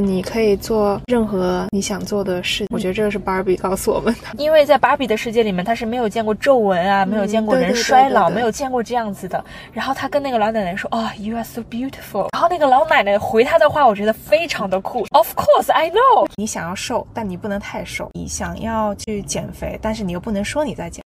[0.00, 2.64] 你可以做任何你想做的事。
[2.70, 9.44] 我觉得这个是芭比告诉我们的，因为在芭比的世界里面，她是没有见过皱纹啊，没有见过人衰老，没有见过这样子的。
[9.70, 15.04] 然后她跟那个老奶奶说：“哦，You are so beautiful。”然后那个老奶奶回她的话，我觉得非常的酷。
[15.10, 16.26] Of course, I know。
[16.36, 21.04] 你想要瘦，但你不能太瘦；你想要去减肥，但是你又不能说你在减。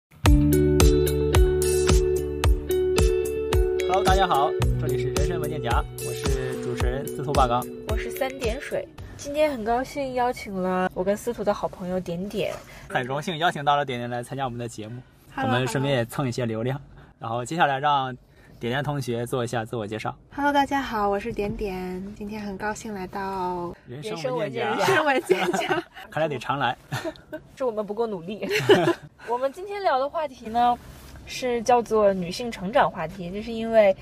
[3.87, 6.54] Hello，大家好，这里是人生文件夹，我是
[6.95, 7.61] 人司徒霸刚。
[7.89, 8.87] 我是三点水，
[9.17, 12.53] 今天很高兴邀请了我跟司徒的好朋友点点，
[12.87, 15.01] 很荣幸邀请到了点点来参加我们的节目，
[15.35, 16.79] 我们顺便也蹭一些流量。
[17.19, 18.15] 然后接下来让
[18.61, 20.15] 点点同学做一下自我介绍。
[20.33, 26.77] Hello，大家好，我是点点，今天很高兴来到人生文件夹，人生文件夹，看来得常来，
[27.57, 28.47] 是我们不够努力。
[29.27, 30.77] 我们今天聊的话题呢，
[31.25, 33.93] 是叫做女性成长话题，这是因为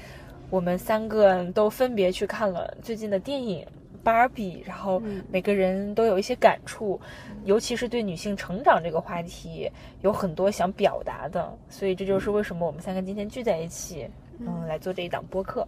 [0.49, 3.65] 我们三个都分别去看了最近的电影。
[4.03, 5.01] 芭比，然后
[5.31, 6.99] 每个人都有一些感触，
[7.45, 14.05] 尤其是对女性成长这个话题有很多想表达的，所以这就是为什么我们三个今天聚在一起，
[14.39, 15.65] 嗯，来做这一档播客。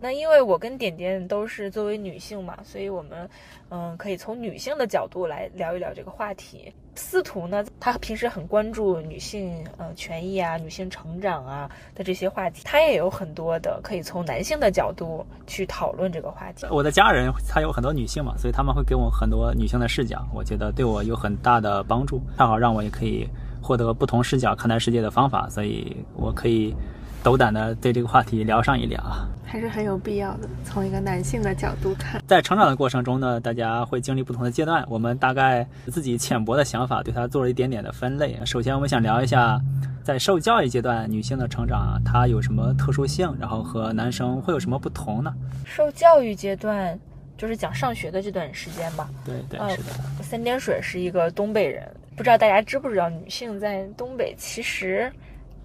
[0.00, 3.28] 那因为我跟点点都是作为女性嘛，所以我们
[3.70, 6.72] 嗯可以从女性的角度来聊一聊这个话题。
[6.94, 16.66] 司徒呢，他平时很关注女性呃权益啊、女性成长啊的这些话题，他也有很多的可以从男性的角度去讨论这个话题。
[16.70, 23.28] 我的家人他有很多女性嘛，所以他们会给我很多女性的视角，我觉得对我有很大的帮助，正好让我也可以
[23.62, 26.74] 获得不同视角看待世界的方法，所以我可以。
[27.26, 30.48] 斗胆的对这个话题聊上一聊啊，还是很有必要的。
[30.64, 34.86] 从一个男性的角度看，在成长的过程中呢，大家会经历不同的阶段。
[34.88, 38.38] 我们大概自己浅薄的想法，对它做了一点点的分类。
[38.46, 39.60] 首先，我们想聊一下，
[40.04, 45.34] 在受教育阶段，女性的成长啊它有什么特殊性，然后和男生会有什么不同呢？
[45.64, 46.96] 受教育阶段
[47.36, 49.10] 就是讲上学的这段时间吧。
[49.24, 50.22] 对对，是的。
[50.22, 55.12] 三点水是一个东北人，不知道大家知不知道，女性在东北其实。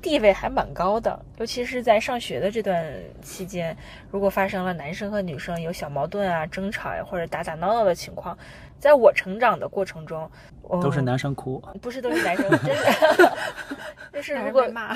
[0.01, 2.83] 地位还蛮高的，尤其是在上学的这段
[3.21, 3.75] 期间，
[4.09, 8.37] 如果发生了男生和女生有小矛盾啊、争吵呀，或者打打闹闹的情况，
[8.79, 10.29] 在我成长的过程中，
[10.81, 13.37] 都是男生哭，不是都是男生， 真的，
[14.11, 14.95] 就是如果骂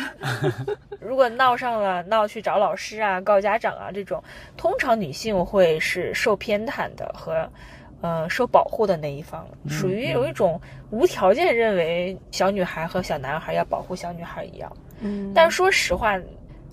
[1.00, 4.24] 如果闹上了，闹去找老师啊、告家长啊这种，
[4.58, 7.48] 通常女性会是受偏袒的和。
[8.02, 10.62] 呃，受保护的那一方，属于有一种
[10.92, 14.72] 无条件认为小女孩和小男孩要保护小女孩一样。
[15.02, 16.20] 嗯，但说实话，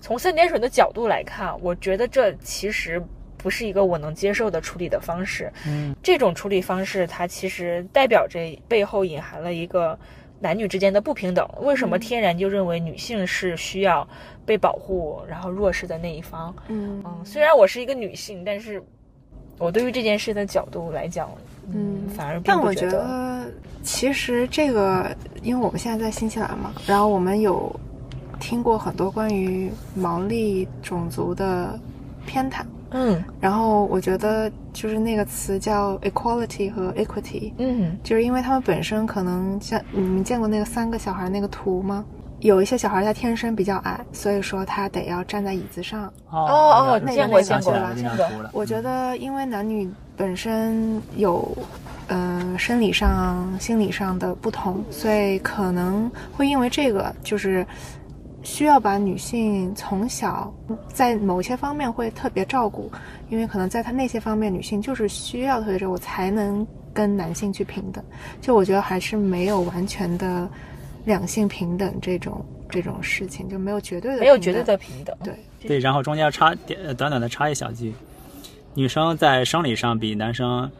[0.01, 3.01] 从三点水的角度来看，我觉得这其实
[3.37, 5.51] 不是一个我能接受的处理的方式。
[5.67, 9.97] 嗯，这种处理方式，它其实代表着背后隐含了一个
[10.39, 11.47] 男女之间的不平等。
[11.61, 14.07] 为什么天然就认为女性是需要
[14.45, 16.55] 被保护，然后弱势的那一方？
[16.67, 18.81] 嗯嗯，虽然我是一个女性，但是。
[19.59, 21.29] 我对于这件事的角度来讲，
[21.71, 23.45] 嗯，反而但我觉得，
[23.83, 27.73] 其实这个，因为我们现在在新西兰嘛，然后我们有
[28.43, 31.79] 听过很多关于毛利种族的
[32.25, 42.03] 偏袒，嗯，然后我觉得就是那个词叫 equality 和 equity，嗯，就是因为他们本身可能像你们见过那个三个小孩那个图吗？
[42.41, 46.11] 有一些小孩他天生比较矮，所以说他得要站在椅子上。
[46.29, 48.27] 哦哦，见过见过见过。
[48.51, 51.49] 我觉得因为男女本身有，
[52.07, 57.65] 呃，生理上、心理上的不同，所以可能会因为这个，就是
[58.43, 60.53] 需要把女性从小
[60.87, 62.91] 在某些方面会特别照顾，
[63.29, 68.03] 因为可能在她那些方面，女性就是需要特别照顾，才能跟男性去平等。
[68.41, 70.47] 就我觉得还是没有完全的。
[71.05, 75.13] 两性平等这种这种事情就没有绝对的，没有绝对的平等。
[75.21, 75.35] 对
[75.67, 77.93] 对，然后中间插点短短的插一小句，
[78.73, 80.71] 女生在生理上比男生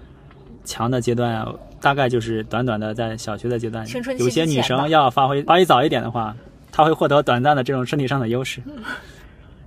[0.64, 1.46] 强的阶段，
[1.82, 3.86] 大概就是短短的在小学的阶段。
[4.18, 6.34] 有些女生要发挥发育早一点的话，
[6.74, 8.62] 她会获得短暂的这种身体上的优势，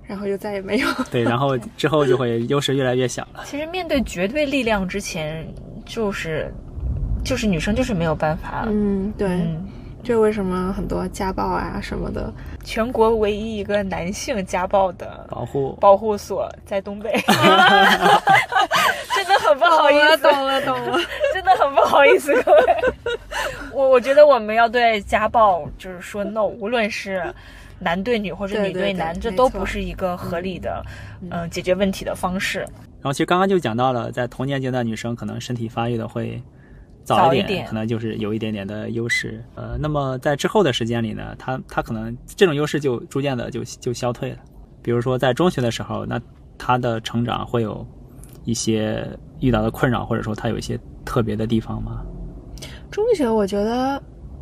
[0.05, 0.87] 然后就再也没有。
[1.09, 3.43] 对，然后 之后就会优势越来越小了。
[3.45, 5.47] 其实面对绝对力量之前，
[5.85, 6.53] 就是
[7.23, 8.65] 就是女生就是没有办法。
[8.67, 9.39] 嗯，对。
[10.03, 12.31] 这为什么很多家暴啊什么的？
[12.63, 17.11] 全国唯一一个男性家暴的保护保护所在东北，
[19.13, 20.97] 真的很不好意思，懂了懂了，
[21.33, 22.59] 真的很不好意思各位。
[23.73, 27.33] 我我觉得我们要对家暴就是说 no，无论是
[27.79, 30.83] 男对女或者女对男，这都不是一个合理的
[31.31, 32.59] 嗯解决问题的方式。
[32.59, 36.41] 然后其实刚刚就讲到了，在童年阶段，女生可能身体发育的会。
[37.03, 39.41] 早一点，可能就是有一点点的优势。
[39.55, 44.39] 呃，那么在之后的时间里呢，他他可能这种优势就逐渐的就就消退了。
[44.81, 46.19] 比如说在中学的时候，那
[46.57, 47.87] 他的成长会有
[48.43, 49.07] 一些
[49.39, 52.01] 遇到的困扰，或者说他有一些特别的地方吗？
[52.89, 54.01] 中学我觉得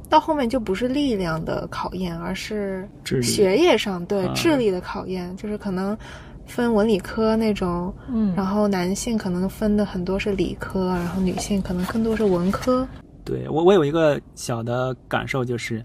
[0.10, 2.88] 到后面就不是力量的考验，而是
[3.22, 5.98] 学业上对啊智力的考验，就是可能
[6.46, 12.88] 分文理科那种，嗯然后男性可能分的很多是理科，然后女性可能更多是文科。
[13.24, 15.84] 对我，我有一个小的感受，就是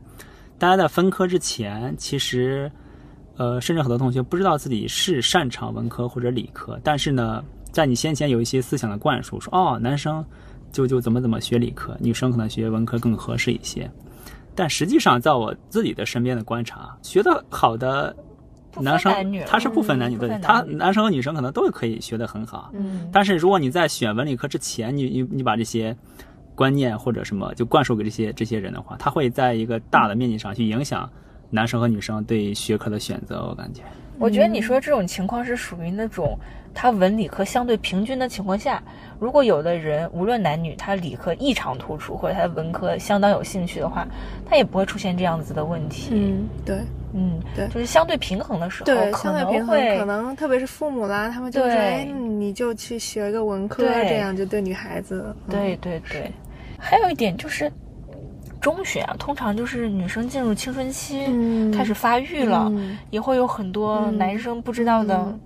[0.58, 2.70] 大家在分科之前，其实，
[3.38, 7.42] 呃，甚至很多同学不知道自己是擅长文科或者理科，但是呢，
[7.72, 10.24] 在你先前有一些思想的灌输，说哦，男生
[10.72, 13.90] 就就怎么怎么学理科，女生可能学文科更合适一些。
[14.54, 18.14] 但实际上，在我自己的身边的观察，学得好的
[18.78, 22.70] 男生男他是不分男女嗯的，他男生和女生可能都可以学得很好。
[22.74, 25.96] 嗯但是如果你在选文理科之前，你你你把这些
[26.54, 31.08] 观念或者什么就灌输给这些这些人的话，他会在一个大的面积上去影响
[31.48, 33.46] 男生和女生对学科的选择。
[33.48, 33.82] 我感觉，
[34.18, 36.38] 我觉得你说这种情况是属于那种
[36.74, 38.82] 他文理科相对平均的情况下，
[39.18, 44.06] 如果有的人无论男女，他理科异常突出，或者他的文科相当有兴趣的话，
[44.48, 46.10] 他也不会出现这样子的问题。
[46.12, 46.78] 嗯，对。
[47.12, 47.66] 嗯，对。
[47.68, 51.76] 就是相对平衡的时候，对，可相对平衡，可能特别是父母啦，他们就说，对。
[51.76, 55.50] 哎，你就去学一个文科，这样就对女孩子，嗯。
[55.50, 56.30] 对对对。
[56.78, 57.70] 还有一点就是，
[58.60, 61.72] 中学啊，通常就是女生进入青春期，嗯。
[61.72, 62.96] 开始发育了，嗯。
[63.10, 64.16] 也会有很多嗯。
[64.16, 65.40] 男生不知道的嗯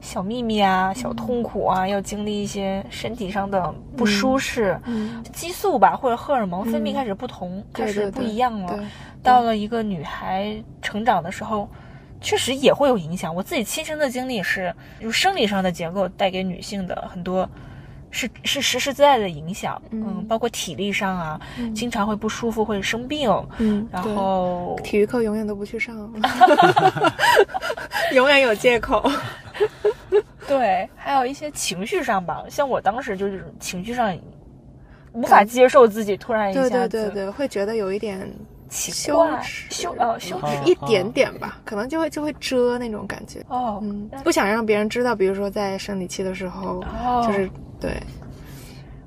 [0.00, 4.78] 小秘密啊、小痛苦啊，要经历一些身体上的不舒适。
[4.84, 8.76] 嗯，激素吧，或者荷尔蒙分泌嗯开始不同，开始不一样了。
[8.76, 8.84] 对，
[9.22, 11.68] 到了一个女孩成长的时候，
[12.20, 13.34] 确实也会有影响。
[13.34, 17.48] 我自己亲身的经历是，就生理上的结构带给女性的很多
[18.10, 25.94] 是是实实在在的影响，嗯包括体力上啊，嗯经常会不舒服，会生病，嗯，然后体育课永远都不去上，
[28.14, 29.10] 永远有借口。
[30.46, 34.16] 对，还有一些情绪上吧，像我当时就是情绪上
[35.12, 38.30] 无法接受自己突然一下对子对对对，会觉得有一点
[38.68, 43.40] 奇羞怪耻，羞呃羞哦耻一点点吧，可能就会就会遮那种感觉。
[43.48, 47.48] 哦，嗯，不想让别人知道，比如说在生理期的时候，哦就是
[47.80, 47.92] 对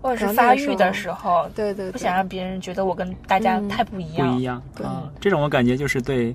[0.01, 4.39] 或者是发育的时候，对对，对不想让别人觉得我跟大家嗯太不一样不。
[4.39, 5.03] 一样对啊。
[5.19, 6.33] 这种我感觉就是对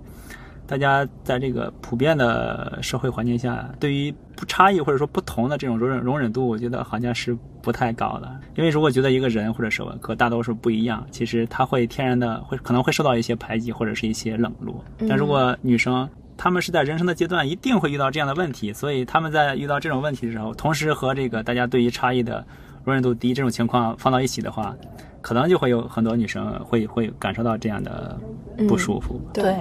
[0.67, 8.31] 大家在这个普遍的社会环境下，对于不差异或者说不同的这种容忍容忍度，我觉得好像是不太高的。
[8.57, 14.85] 因为如果觉得一个人或者是和大多数不一样，其实他会天然的会可能会受到一些排挤或者是一些冷落。
[15.09, 22.45] 但如果女生，她们是在人生的阶段一定会遇到这样的问题，所以她们在遇到这种问题的时候，同时和这个大家对于差异的
[22.85, 24.75] 容忍度低这种情况放到一起的话，
[25.21, 28.19] 可能就会有很多女生会会感受到这样的
[28.67, 29.21] 不舒服。
[29.33, 29.55] 对，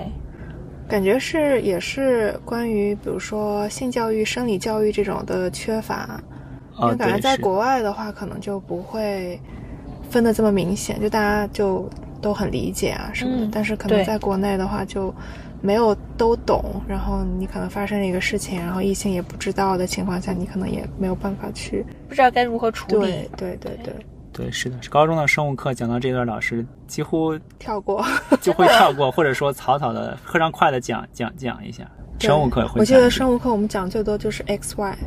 [0.88, 6.22] 感觉是也是关于比如说性教育、生理教育这种的缺乏，
[6.78, 9.40] 因啊，为感觉在国外的话，可能就不会
[10.10, 11.90] 分的这么明显，就大家就
[12.22, 13.46] 都很理解啊什么的。
[13.46, 15.14] 嗯但是可能在国内的话，就
[15.62, 21.86] 没有都懂，然后你可能发生了一个事情，然后异性也不知道的情况下，你可能也没有办法去。
[22.10, 23.30] 不知道该如何处对理。
[23.38, 23.96] 对对对，对，
[24.52, 28.04] 是的，高中的生物课讲到这段，老师几乎跳过。
[28.42, 31.84] 就会跳过，或者说草草的非常快的讲讲讲一下。
[32.20, 34.98] 生物课会我记得生物课我们讲最多就是 x y，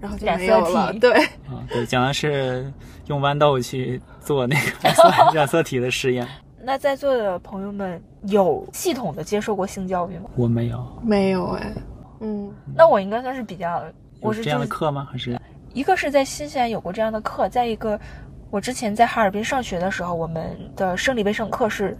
[0.00, 0.92] 然后就染色没有了。
[0.92, 1.12] 体对，
[1.46, 2.72] 啊，对，讲的是
[3.06, 5.02] 用豌豆去做那个染色
[5.32, 6.26] 染色体的实验。
[6.60, 10.28] 那在座的朋友们有系统的接受过性教育吗？
[10.34, 11.72] 我没有，没有哎。
[12.18, 13.84] 嗯那我应该算是比较，
[14.20, 15.06] 我是这样的课吗？
[15.12, 15.38] 还是
[15.72, 18.00] 一个是在新西兰有过这样的课，再一个，
[18.56, 21.94] 我之前在哈尔滨上学的时候，我们的生理卫生课是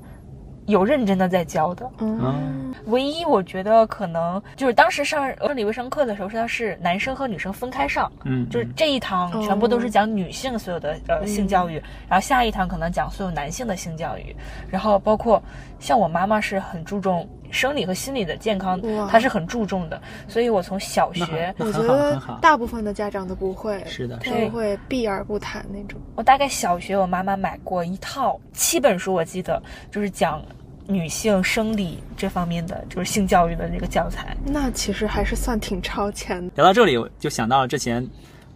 [0.64, 1.86] 有认真的在教的。
[1.98, 11.74] 嗯唯一我觉得可能就是当时上生理卫生课的时候，它是男生和女生分开上，嗯，就是这一堂全部都是讲女性所有的、呃性教育，
[12.08, 14.34] 然后下一堂可能讲所有男性的性教育，
[14.70, 15.42] 然后包括
[15.78, 22.38] 像我妈妈是很注重生理和心理的健康他，是很注重的，所以我从小学那很好，我觉得。
[22.40, 26.00] 大部分的家长都不会，是的，是对的，都会避而不谈那种。
[26.14, 30.42] 我大概小学，我妈妈买过一套七本书，我记得就是讲
[30.86, 34.36] 女性生理这方面的，就是性教育的那个教材。
[34.44, 36.52] 那其实还是算挺超前的。
[36.56, 38.06] 聊到这里，我就想到之前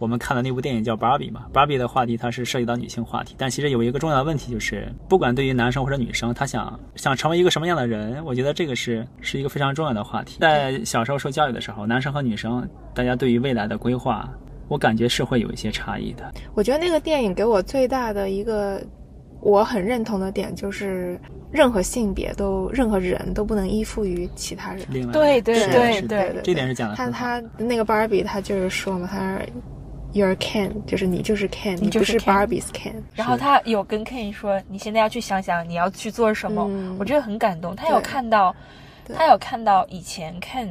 [0.01, 10.39] 我们看的那部电影叫《芭比》嘛，《芭比》的话题它是涉及到女性话题，但其实有一个重要的问题就是，不管对于男生或者女生，他想想成为一个什么样的人，我觉得这个是是一个非常重要的话题。
[10.39, 14.27] 在小时候受教育的时候，男生和女生大家对于未来的规划，
[14.69, 16.33] 我感觉是会有一些差异的。
[16.55, 18.81] 我觉得那个电影给我最大的一个
[19.39, 21.19] 我很认同的点就是，
[21.51, 24.83] 任何性别都、任何人都不能依附于其他人。
[24.89, 27.19] 另外，对对对对这点是讲的他很好。
[27.19, 29.39] 他那个芭比，他就是说嘛，他
[30.13, 32.95] You're Ken，就是你就是 Ken，你就是 Barbie's Ken。
[33.13, 36.69] 然后他有跟 Ken 说，你现在要去想想你要去做什么。
[36.99, 37.75] 我觉得很感动。
[37.75, 38.53] 他有看到，
[39.15, 40.67] 他有看到以前 Ken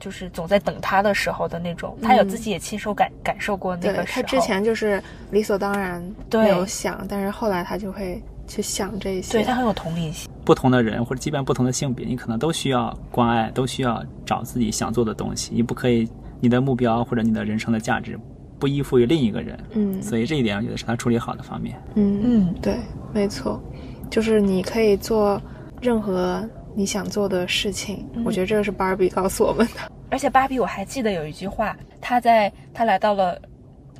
[0.00, 4.22] 就是总在等他的时候的那种，他有自己也亲手感感受过那个时候。
[4.22, 6.02] 他之前就是理所当然
[6.32, 9.32] 没有想，但是后来他就会去想这些。
[9.32, 10.30] 对他很有同理心。
[10.46, 15.50] 不同的人或者即便不同的性别，你可能都需要关爱，都需要找自己想做的东西。
[15.54, 16.08] 你不可以，
[16.40, 18.18] 你的目标或者你的人生的价值。
[18.58, 21.80] 不依附于另一个人，嗯，所以这一点我觉得是他处理好的方面。
[21.94, 22.76] 嗯嗯，对，
[23.12, 23.62] 没错，
[24.10, 25.40] 就是你可以做
[25.80, 28.06] 任何你想做的事情。
[28.24, 29.92] 我觉得这个是芭比告诉我们的。
[30.10, 33.40] 而且芭比我还记得有一句话，她在她来到了。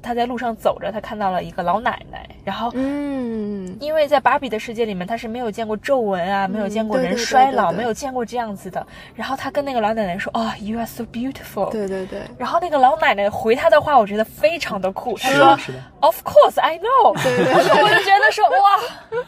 [0.02, 8.86] 他在路上走着，他看到了一个老奶奶，然后，嗯，因为在芭比的世界里面，他是没有见过皱纹啊，没有见过人衰老，没有见过这样子的。
[9.14, 12.22] 然后他跟那个老奶奶说：“哦，You are so beautiful。”对对对。
[12.36, 15.16] 然后那个老奶奶回他的话，我觉得非常的酷。
[15.18, 15.58] 他说
[16.00, 17.82] ：“Of course, I know。”对对。
[17.82, 19.24] 我就觉得说，哇，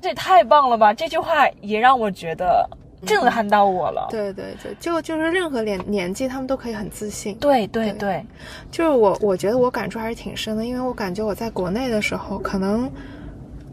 [0.00, 0.92] 这也太棒了吧！
[0.92, 2.68] 这句话也让我觉得。
[3.04, 4.06] 震撼到我了。
[4.10, 7.34] 对对对，就就是任何年年纪，他们都可以很自信。
[7.36, 8.24] 对对对，
[8.70, 12.90] 就是我我觉得我感触还是挺深的，因为我感觉我在国内的时候，可能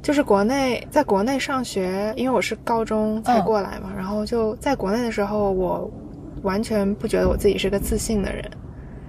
[0.01, 5.89] 就是国内在国内上学，因为我是高中才过来嘛，然后就在国内的时候，我
[6.41, 8.43] 完全不觉得我自己是个自信的人，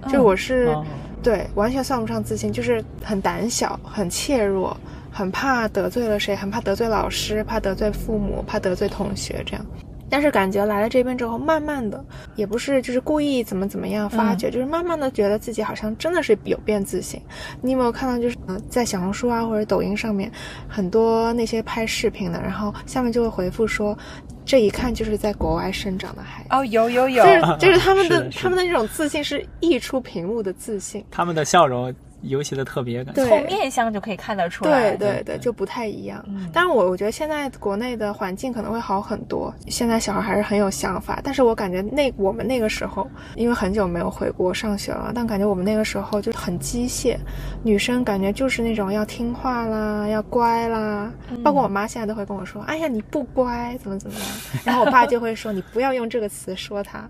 [0.07, 0.75] 就我是
[1.23, 4.75] 对完全算不上自信，就是很胆小、很怯弱、
[5.09, 9.65] 很怕得罪了谁，很怕得罪老师，怕得罪父母，怕得罪同学这样。
[10.13, 12.05] 但是感觉来了这边之后，慢慢的，
[12.35, 17.19] 也不是就是故意怎么怎么样发觉，就是慢慢的觉得自己好像真的是有变自信。
[17.63, 18.37] 你有没有看到，就是
[18.69, 20.31] 在小红书啊或者抖音上面，
[20.67, 23.97] 很多那些拍视频的，然后下面就会回复说，
[24.45, 26.49] 这一看就是在国外生长的孩子。
[26.51, 31.91] 哦，有有有，就是就是他们的 他们的那种自信是溢出屏幕的自信，他们的笑容。
[32.23, 36.23] 尤其的特别感，从面相就可以看得出来，对对对，就不太一样。
[36.51, 41.19] 但是我我觉得现在国内的环境可能会好很多，现在小孩还是很有想法。
[41.23, 47.17] 但是我感觉那我们那个时候，因为很久没有回国上学了，但感觉我们那个时候就很机械，
[47.61, 51.11] 女生感觉就是那种要听话啦，要乖啦。
[51.43, 54.27] 包括我妈现在都会跟我说：“哎呀，你不乖，怎么怎么样。”
[54.63, 57.09] 然后我爸就会说：“你不要用这个词说他。”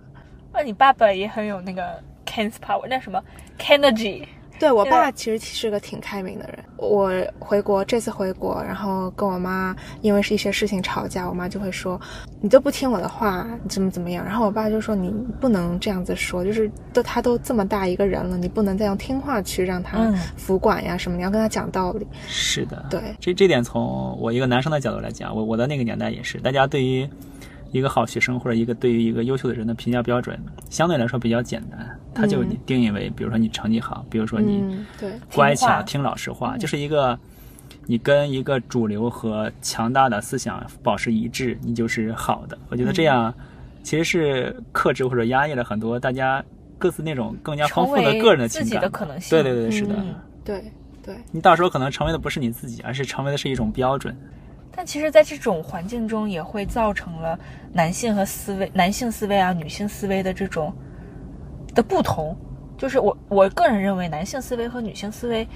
[0.51, 3.21] 那你爸爸也很有那个 Ken's power，那什么
[3.59, 4.23] Kennedy。
[4.59, 6.59] 对我爸其实是个挺开明的人。
[6.77, 11.99] 我回国这次回国，然后跟我妈因为是一些事情吵架，我妈就会说
[12.41, 14.23] 你都不听我的话，你怎么怎么样。
[14.23, 22.07] 然后我爸就说你不能这样子说，就是都他都这么大一个人了，你不能再用听话去让他服管呀什么，你要跟他讲道理。
[22.27, 27.09] 是的，对这这点从我一个男生的角度来讲，我我的那个年代也是，大家对于。
[27.73, 30.39] 一个好学生或者一个对于一个优秀的人的评价标准，
[30.69, 34.85] 相对来说比较简单，他就定义为，比如说你成绩好，比如说你
[35.33, 37.17] 乖巧听老师话，就是一个
[37.87, 42.55] 你跟一个主流和强大的思想保持一致，你就是好的。
[42.69, 43.33] 我觉得这样
[43.81, 46.45] 其实是克制或者压抑了很多大家
[46.77, 49.29] 各自那种更加丰富的个人的情感的可能性。
[49.31, 49.95] 对对对，是的，
[50.45, 50.63] 对
[51.03, 54.15] 对，你到时候可能成为的不是你自己，而是成为的是一种标准。
[54.75, 57.37] 但其实，在这种环境中，也会造成了
[57.71, 60.73] 男性和思维、男性思维啊、女性思维的这种
[61.75, 62.35] 的不同。
[62.77, 65.47] 就是我我个人认为，男性思维和女性思维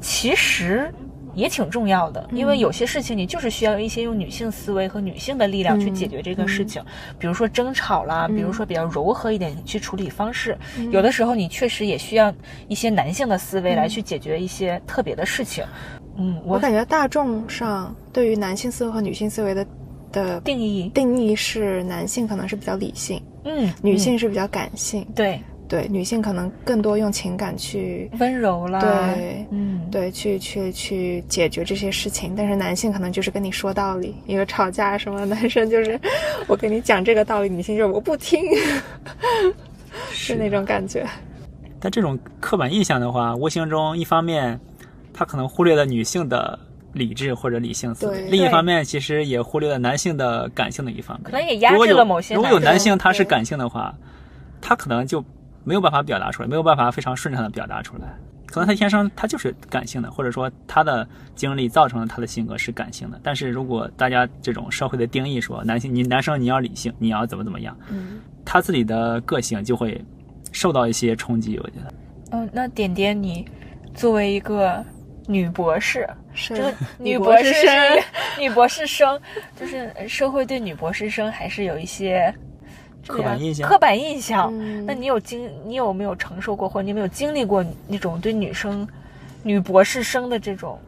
[0.00, 0.90] 其实
[1.34, 6.82] 也挺重要的，因为有些事情你就是需要一些用女性思维和女性的力量去解决这个事情。
[7.18, 10.56] 比如说争吵啦，比如说比较柔和一点去处理方式，
[10.90, 12.32] 有的时候你确实也需要
[12.68, 15.64] 一些男性的思维来去解决一些特别的事情。
[16.16, 19.66] 嗯，我感觉大众上对于男性思维和女性思维的
[20.10, 20.90] 的定义。
[20.94, 25.40] 定义是男性可能是比较理性，嗯，女性是比较感性，对。
[25.68, 35.98] 对，女性可能更多用情感去温柔啦，对，嗯，对，去去去解决这些事情，但是男性可能就是跟你说道理，因为吵架什么，男生就是
[36.46, 38.42] 我跟你讲这个道理，女性就是我不听，
[40.12, 41.06] 是那种感觉。
[41.80, 44.60] 但这种刻板印象的话，无形中一方面。
[45.12, 46.58] 他可能忽略了女性的
[46.92, 51.24] 理智或者理性思维，另一方面，其实也忽略了男性的感性的一方面。
[51.24, 52.34] 可能也压制了某些。
[52.34, 53.94] 如果有男性他是感性的话，
[54.60, 55.24] 他可能就
[55.64, 58.14] 没有办法表达出来，没有办法非常顺畅的表达出来。
[58.46, 63.18] 可能他天生他就是感性的，或者说他的经历造成了他的性格是感性的。
[63.22, 69.98] 但是如果大家这种社会的定义说男性你男生你要理性，你要怎么怎么样，嗯，他自己的个性就会
[70.52, 71.58] 受到一些冲击。
[71.58, 71.94] 我觉得。
[72.32, 73.46] 嗯，那点点你
[73.94, 74.84] 作为一个。
[75.26, 78.02] 女博士，这个女博士生，
[78.38, 79.20] 女博士生，
[79.58, 82.34] 就是社会对女博士生还是有一些
[83.06, 83.68] 刻板印象。
[83.68, 84.52] 刻板印象。
[84.84, 88.86] 那你有经，你有没有承受过，或者你有没有经历过那种对女生、
[89.42, 90.78] 女博士生的这种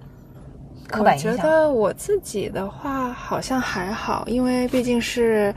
[0.88, 1.33] 刻板印象？
[1.33, 5.55] 我觉得我自己的话好像还好，因为毕竟是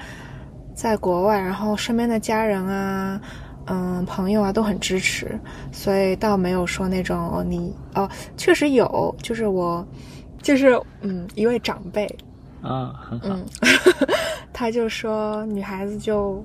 [0.76, 3.20] 在国外，然后身边的家人啊。
[3.68, 5.40] 嗯，朋友啊都很支持，
[5.72, 9.86] 所以倒没有说那种你哦，确实有，就是我，
[10.42, 12.08] 就是嗯，一位长辈
[12.62, 13.38] 啊，很好，
[14.52, 16.44] 他就说女孩子就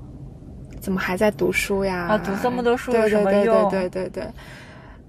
[0.80, 2.08] 怎么还在读书呀？
[2.10, 3.70] 啊，读这么多书有什么用？
[3.70, 4.32] 对对对对对，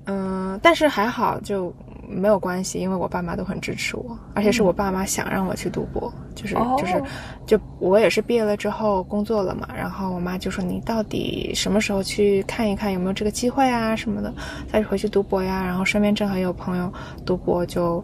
[0.06, 1.74] 嗯，但是还好就。
[2.08, 7.04] 没有关系，因为我爸妈都很支持我，而且是我爸妈想让我去读博，就是就是，
[7.46, 14.34] 就我也是毕业了之后工作了嘛，然后我妈就说你到底什么时候去看一看有没有这个机会啊什么的，
[14.72, 16.92] 再回去读博呀，然后身边正好有朋友
[17.26, 18.04] 读博就。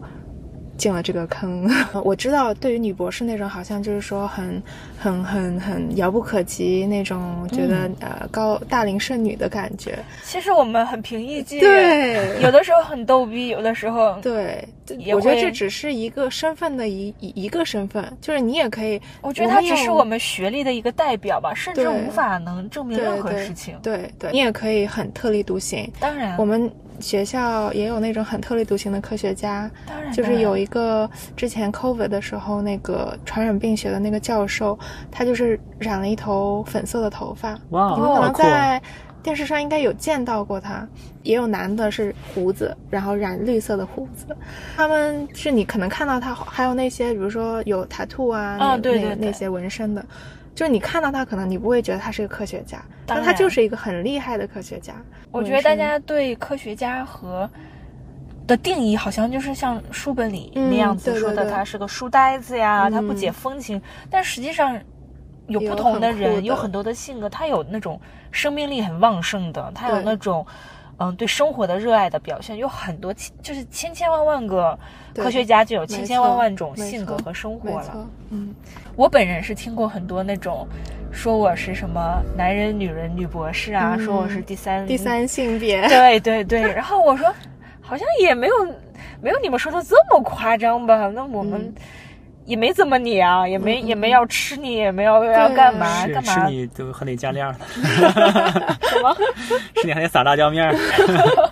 [0.80, 1.70] 进了这个坑，
[2.02, 4.62] 我知道，对于女博士那种，好像就是说很、
[4.98, 9.98] 很、很、很遥不可及那种，觉得呃高大龄剩女的感觉。
[10.24, 14.66] 其实我们很平易近人，对，有的时候很逗逼，有的时候对。
[15.14, 19.00] 我觉得这只是一个身份的一一个身份，就是你也可以。
[19.20, 23.76] 我觉得它只是我们学历的一个代表吧，甚至无法能证明任何事情。
[23.84, 25.88] 对对，你也可以很特立独行。
[26.00, 26.68] 当然，我们。
[27.00, 34.78] 学校也有那种很特立独行的科学家，当然，就是有一个之前 COVID 的时候，那个传染病学的那个教授，
[35.10, 37.58] 他就是染了一头粉色的头发。
[37.70, 38.80] 哇，你们可能在
[39.22, 40.88] 电视上应该有见到过他。
[41.22, 44.26] 也有男的是胡子，然后染绿色的胡子，
[44.74, 50.02] 他们是你可能看到他，还有那些比如说有 tattoo 啊，啊对对那些纹身的。
[50.54, 54.94] 就是你看到他，可能你不会觉得他是个科学家，但他就是一个很厉害的科学家。
[55.30, 57.48] 我觉得大家对科学家和
[58.50, 63.80] 的定义，好像就是像书本里那样子说的，他是个书呆子呀，他不解风情。
[64.10, 64.76] 但实际上，
[65.46, 68.00] 有不同的人，有很多的性格，他有那种
[68.32, 70.44] 生命力很旺盛的，他有那种。
[71.02, 74.78] 嗯，对生活的热爱的表现有很多，就是千千万万个
[75.14, 78.06] 科学家就有千千万万种性格和生活了。
[78.28, 78.54] 嗯，
[78.96, 80.68] 我本人是听过很多那种
[81.10, 85.88] 说我是什么男人、女人、女博士啊，说我是第三第三性别。
[85.88, 87.32] 对对对，然后我说
[87.90, 88.54] 好像也没有
[89.20, 91.10] 没有你们说的这么夸张吧？
[91.12, 91.74] 那我们。
[92.46, 96.46] 也没怎么你啊，也没也没要吃你，也没要要干嘛干嘛？
[96.46, 97.58] 吃你都还得加料呢。
[98.82, 99.16] 什么？
[99.76, 100.74] 吃你还得撒辣椒面儿。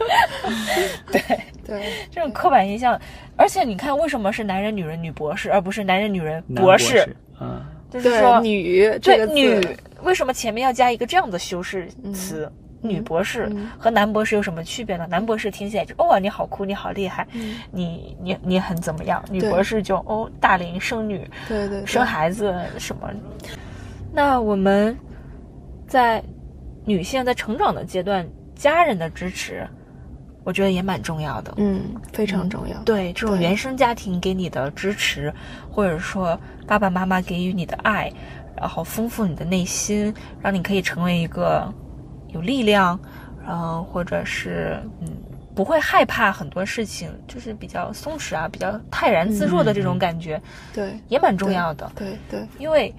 [1.12, 1.22] 对
[1.64, 2.98] 对，这种刻板印象，
[3.37, 7.07] 而且你看，为什么是男人、女人、女博士，而不是男人、女人、博士？
[7.40, 9.61] 嗯，就是说女对女，
[10.03, 12.51] 为什么前面要加一个这样的修饰词？
[12.80, 15.06] 女博士和男博士有什么区别呢？
[15.10, 17.26] 男博士听起来就哦，你好酷，你好厉害，
[17.72, 19.22] 你你你很怎么样？
[19.30, 23.10] 女博士就哦，大龄剩女，对对，生孩子什么？
[24.12, 24.96] 那我们
[25.86, 26.22] 在
[26.84, 29.66] 女性在成长的阶段，家人的支持，
[30.44, 31.52] 我觉得也蛮重要的。
[31.56, 32.78] 嗯，非常重要。
[32.84, 35.34] 对，这种原生家庭给你的支持，
[35.70, 38.12] 或者说爸爸妈妈给予你的爱，
[38.56, 41.72] 然后丰富你的内心，让你可以成为一个。
[42.28, 42.98] 有力量，
[43.44, 45.08] 然后，或者是嗯，
[45.54, 50.40] 不会害怕很多事情，就是比较松弛啊，比较泰然自若的这种感觉，
[50.74, 51.90] 对，也蛮重要的。
[51.96, 52.94] 对对，因为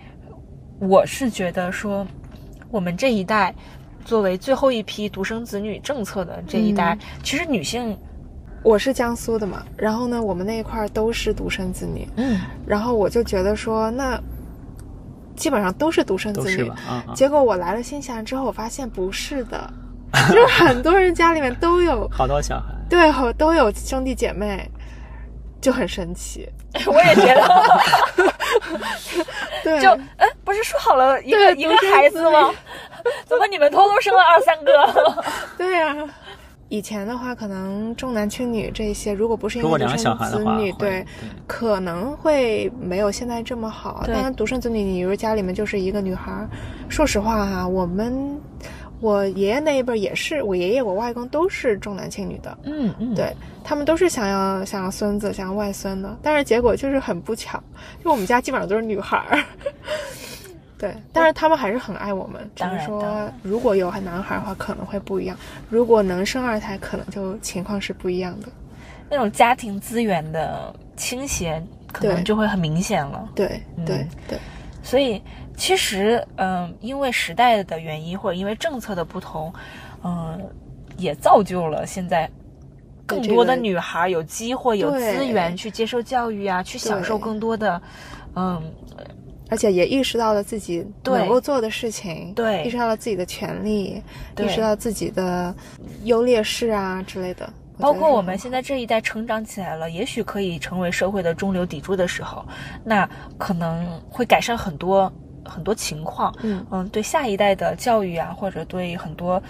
[0.79, 2.05] 我是觉得说，
[2.71, 3.53] 我们这一代
[4.03, 7.97] 作为最后一批独生子女政策的这一代，其实女性，
[8.63, 14.19] 我是江苏的嘛，然后呢，我们那一块都是独生子女，嗯，然后我就觉得说那。
[15.39, 16.69] 基本上都是独生子女，
[17.15, 19.71] 结果我来了新西兰之后，我发现不是的，
[20.29, 24.69] 就是很多人家里面都有好多小孩，对，都有兄弟姐妹，
[25.61, 26.47] 就很神奇。
[26.85, 28.33] 我也觉得，
[29.63, 32.51] 对，就哎，不是说好了一个一个孩子吗？
[33.25, 35.23] 怎么你们偷偷生了二三个？
[35.57, 35.95] 对呀。
[36.69, 41.03] 以前的话，可能重男轻女这些，如果不是因为独生子女，对，
[41.47, 44.03] 可能会没有现在这么好。
[44.05, 46.47] 当然，独生子女，你如家里面就是一个女孩，
[46.87, 48.39] 说实话哈，我们
[49.01, 57.59] 我爷爷那一辈也是，我爷爷我外公都是重男轻女的，嗯嗯，对他们都是想要想要孙子，想要外孙的，但是结果就是很不巧，
[58.03, 59.43] 就我们家基本上都是女孩。
[60.79, 62.49] 对，但是他们还是很爱我们。
[62.55, 65.35] 只是说，如果有男孩的话，可能会不一样；
[65.69, 68.47] 如果能生二胎，可能就情况是不一样的。
[69.09, 71.61] 那种家庭资源的倾斜，
[71.91, 73.27] 可能就会很明显了。
[73.35, 74.39] 对对对。
[74.81, 75.21] 所以，
[75.57, 79.53] 其实，嗯，因为时代的原因，或者因为政策的不同，
[80.01, 80.39] 嗯，
[80.95, 82.29] 也造就了现在
[83.05, 87.81] 更多的女孩有机会、有资源去接受教育啊，去享受更多的，
[88.37, 88.63] 嗯。
[89.49, 94.01] 而且也意识到了自己能够做的事情，对，意识到了自己的权利，
[94.37, 95.53] 意识到自己的
[96.03, 97.51] 优劣势啊之类的。
[97.77, 102.45] 包括我们现在这一代成长起来了，也许可以成为社会的中流砥柱的时候，
[102.83, 105.11] 那可能会改善很多
[105.43, 106.33] 很多情况。
[106.43, 109.41] 嗯嗯，对下一代的教育啊，或者对很多。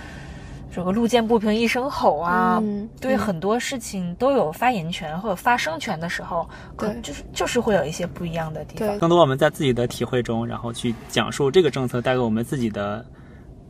[0.71, 2.61] 这个路见不平一声吼啊，
[3.01, 8.99] 对很多事情都有发言权或者发声权的时候，对，就是就是会有一些不一样的地方。
[8.99, 13.03] 更多我们在自己的体会中，然后去讲述这个政策带给我们自己的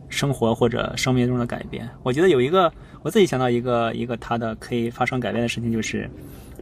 [0.09, 1.89] 生活或者生命中的改变。
[2.03, 6.09] 我觉得有一个我自己想到一个一个他的可以发生改变的事情，就是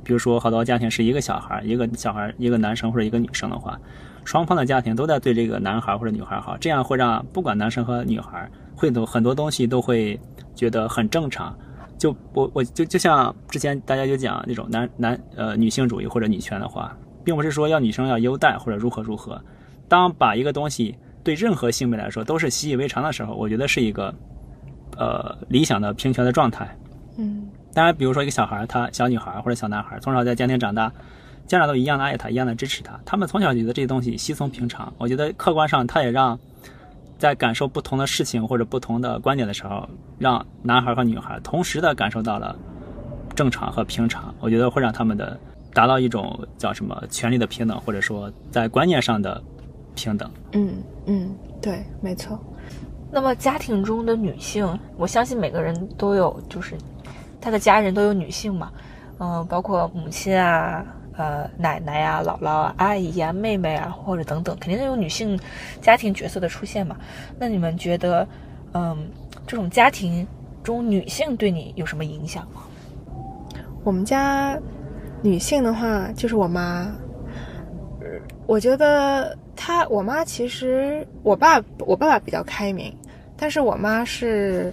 [0.03, 3.75] 比如说好多家庭是一个小孩，一个小孩一个男生或者一个女生的话，
[4.23, 8.47] 双方的家庭都在对这个男孩或者女孩好，这样会让不管男生和女孩。
[8.77, 10.17] 会都很多东西都会
[10.55, 11.53] 觉得很正常，
[11.97, 19.41] 就我我就就像之前大家就讲那种男男呃女性主义或者女权的话，并不是说要女生要优待或者如何如何。
[19.89, 24.13] 当把一个东西对任何性别来说都是习以为常的时候，我觉得是一个
[24.95, 26.77] 呃理想的平权的状态。
[27.17, 30.91] 嗯，当然，比如说一个小孩，他小女孩或者小男孩从小在家庭长大，
[31.47, 34.93] 家长都一样的爱他，一样的支持他，他们从小觉得这些东西稀松平常。
[34.99, 36.37] 我觉得客观上他也让。
[37.17, 42.55] 在感受不同的事情或者不同的观点的时候，让男孩和女孩同时的感受到了
[43.35, 45.39] 正常和平常，我觉得会让他们的
[45.73, 49.41] 达到一种叫什么权利的平等，或者说在观念上的
[49.95, 50.29] 平等。
[50.53, 52.39] 嗯嗯，对，没错。
[53.11, 56.75] 那么家庭中的女性，我相信每个人都有，就是
[57.39, 58.71] 他的家人都有女性嘛，
[59.19, 60.85] 嗯，包括母亲啊。
[61.17, 65.37] 呃，奶奶呀、姥姥啊、阿姨呀、妹妹啊，或者等等，肯定都有女性
[65.81, 66.95] 家庭角色的出现嘛。
[67.39, 68.27] 那你们觉得，
[68.73, 68.95] 嗯，
[69.47, 70.27] 这种家庭
[70.63, 72.61] 中女性对你有什么影响吗？
[73.83, 74.55] 我们家
[75.23, 76.87] 女性的话，就是我妈。
[78.45, 82.95] 我觉得她，我妈其实，我爸，我爸爸比较开明，
[83.35, 84.71] 但是我妈是，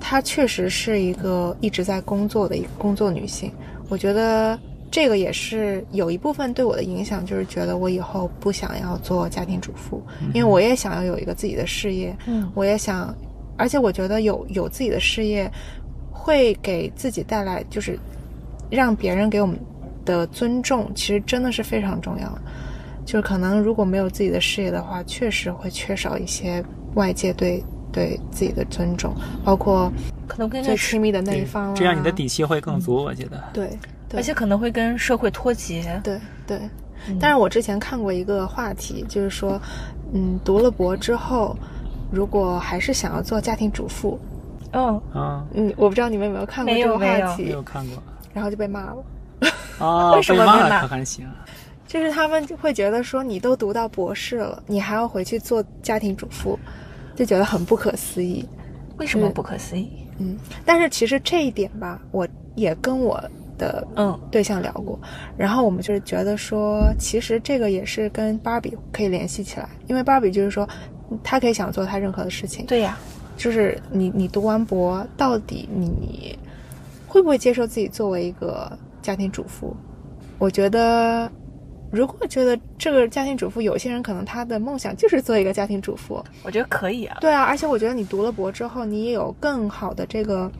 [0.00, 3.52] 她确实是一个一直在工作的一个工作女性。
[3.88, 4.58] 我觉得。
[4.90, 10.02] 这个也是有一部分对我的影响，就是觉得我以后不想要做家庭主妇，
[10.34, 12.16] 因为我也想要有一个自己的事业。
[12.26, 13.14] 嗯，我也想，
[13.56, 15.48] 而且我觉得有有自己的事业，
[16.10, 17.96] 会给自己带来就是
[18.68, 19.56] 让别人给我们
[20.04, 22.38] 的尊重，其实真的是非常重要。
[23.06, 29.90] 就是可能如果没有自己的事业的话，确实会缺少一些外界对对自己的尊重，包括
[30.26, 31.72] 可能跟最亲密的那一方。
[31.76, 33.40] 这样你的底气会更足，我觉得。
[33.52, 33.70] 对。
[34.16, 36.00] 而且可能会跟社会脱节。
[36.02, 36.60] 对对，
[37.20, 39.60] 但是我之前看过一个话题，就是说，
[40.12, 41.56] 嗯，读了博之后，
[42.10, 44.18] 如果还是想要做家庭主妇，
[44.72, 49.04] 嗯啊，嗯，我不知道你们有没有看过这个话题，没有看过，然后就被骂了。
[49.78, 50.80] 啊， 为什么被骂？
[50.80, 51.26] 可还行。
[51.86, 56.58] 就是他们就会觉得说，你都读到博士了，你还要回去做家庭主妇，
[57.16, 58.48] 就觉得很不可思议。
[58.96, 59.90] 为什么不可思议？
[60.18, 63.22] 嗯，但是其实这一点吧，我也跟我。
[63.60, 64.98] 的嗯对象聊过，
[65.36, 70.66] 然后我们就是觉得说，其实这个也是跟芭比可以联系起来，因为芭比就是说，
[71.22, 72.64] 她可以想做她任何的事情。
[72.64, 72.98] 对呀，
[73.36, 76.38] 就是你你读完博，到底你
[77.06, 79.76] 会不会接受自己作为一个家庭主妇？
[80.38, 81.30] 我觉得，
[81.90, 87.18] 如果觉得这个家庭主妇，有些人可能他的梦想就是做一个家庭主妇，我觉得可以啊。
[87.20, 90.50] 对啊，而且我觉得你读了博之后，你也有更好的这个。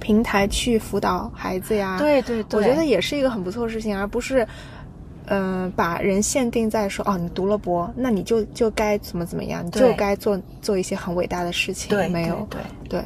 [0.00, 4.46] 平台去辅导孩子呀，对对对，我觉得也是一个很不错的事情，而不是，
[5.26, 11.90] 嗯，把人限定在说哦，你读了博，那你就就该怎么怎么样，你就该做做一些很伟大的事情。
[11.90, 13.02] 对，没有，对对，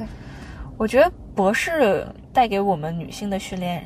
[0.76, 3.85] 我觉得博士带给我们女性的训练。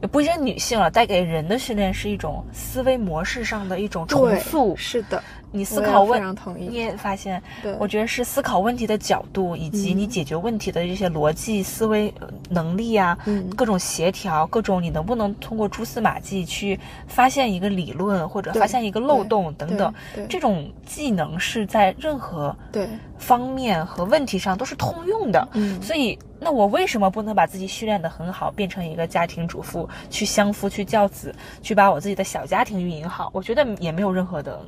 [0.00, 4.76] 也不仅女性了，带给人的训练是一种思维模式上的一种重塑。
[4.76, 12.12] 是的，你思考问，你也发现，对，我觉得是思考问题的角度，以及你解决问题的这些逻辑思维
[12.50, 19.92] 能力啊，嗯，各种协调，各种你能不能通过蛛丝马迹去发现一个理论或者发现一个漏洞等等，
[20.28, 22.86] 这种技能是在任何对
[23.18, 25.48] 方面和问题上都是通用的。
[25.52, 26.18] 嗯，所以。
[26.40, 33.30] 那我为什么不能把自己训练得很好，变成一个家庭主妇，去相夫去教子，去把我自己的小家庭运营好？
[33.34, 34.60] 我觉得也没有任何的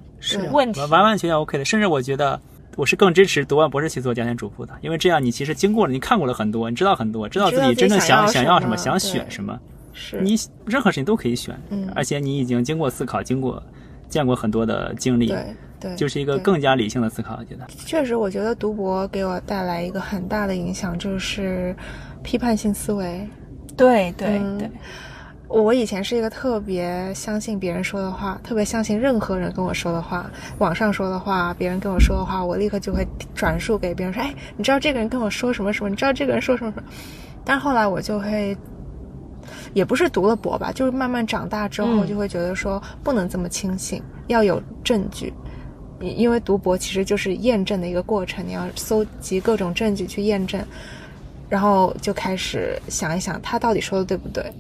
[0.50, 1.64] 问题，完完全全 OK 的。
[1.64, 2.40] 甚至我觉得
[2.76, 9.59] 我是更支持读完博士去做家庭主妇的，因为这样你其实经过了，你看过了很多，你知道很多，知道自己真正想想要什么，想选什么。
[9.92, 13.62] 是你任何事情都可以选，嗯，而且你已经经过思考，经过
[14.09, 15.28] 见过很多的经历。
[15.28, 15.44] 对。
[15.81, 21.75] 对，就是一个更加理性的思考，我觉得确实，我觉得读博给我带来一个很大的影响，就是
[22.23, 23.27] 批判性思维。
[23.77, 24.71] 对对对，
[25.49, 35.88] 我以前是一个特别相信别人说的话，特别相信任何人跟我说的话，网上说的话，别人跟我说的话，我立刻就会转述给别人说，哎，你知道这个人跟我说什么什么？
[35.88, 36.85] 你知道这个人说什么什么？
[37.43, 38.55] 但是后来我就会，
[39.73, 45.33] 也不是读了博吧，就是慢慢长大之后就会觉得说，不能这么轻信，要有证据。
[46.00, 50.64] 因为读博其实就是验证的一个过程，你要搜集各种证据去验证，
[51.48, 54.50] 然后就开始想一想他到底说的对不对，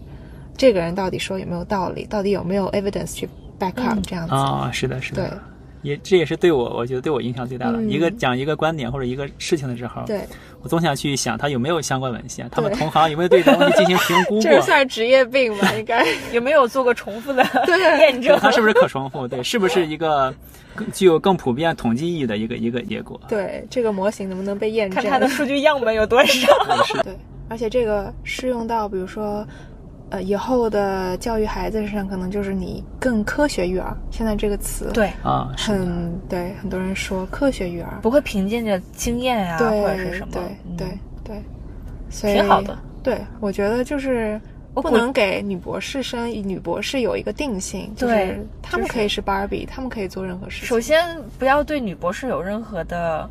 [0.56, 4.70] 这个人到底说有没有道理，到底有没有 evidence 去 back up 这样子啊？
[4.72, 5.38] 是的，是的，对，
[5.82, 10.20] 也这也是对我，我觉得对我影响最大的一个讲一个观点或者一个事情的时候，对
[10.62, 15.72] 我总想去想他有没有相关文献，他们同行有没有对这东西进行评估 过，这算职业病吧？
[15.74, 17.44] 应该 有没有做过重复的
[18.00, 18.38] 验证？
[18.40, 19.26] 它是不是可重复？
[19.26, 20.34] 对，是不是一个？
[20.94, 23.20] 具有更普遍统计意义的一个一个结果。
[23.28, 25.02] 对这个模型能不能被验证？
[25.02, 26.48] 看它的数据样本有多少？
[27.02, 27.14] 对，
[27.48, 29.46] 而且这个适用到，比如说，
[30.10, 33.96] 呃，以后的教育孩子身上，可能就是你更科学育儿。
[34.10, 40.42] 现在这个词，对啊，很对，很多人说科学育儿不会凭借着经验啊，或者是什么，对
[40.76, 41.42] 对对，
[42.10, 42.76] 所以挺好的。
[43.02, 44.40] 对，我觉得就是。
[44.72, 50.68] 不能给女博士生、女博士有一个定性，就是，他们可以是芭比，他们可以做任何事情。
[50.68, 53.28] 首先，不要对女博士有任何的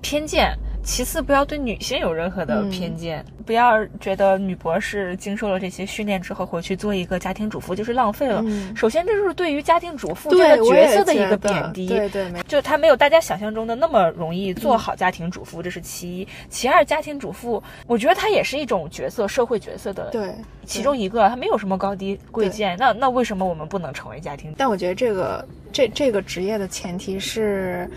[0.00, 0.56] 偏见。
[0.82, 8.44] 其次，不要对女性有任何的偏见，不要觉得女博士经受了这些训练之后回去做一个家庭主妇就是浪费了。
[8.74, 11.86] 首先，这就是对于家庭主妇这个角色的一个贬低。
[11.86, 16.28] 对对，就她没有大家想象中的那么容易做好家庭主妇，这是其一。
[16.48, 22.76] 其二，家庭主妇，我觉得她也是一种角色，社会角色的对其中一个，她没有什么高低贵贱。
[22.76, 24.52] 那那为什么我们不能成为家庭？
[24.58, 27.88] 但我觉得这个这这个职业的前提是，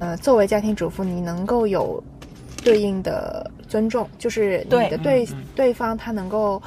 [0.00, 2.02] 呃，作为家庭主妇，你能够有。
[2.64, 6.60] 对应的尊重，就是你的对对方他能够，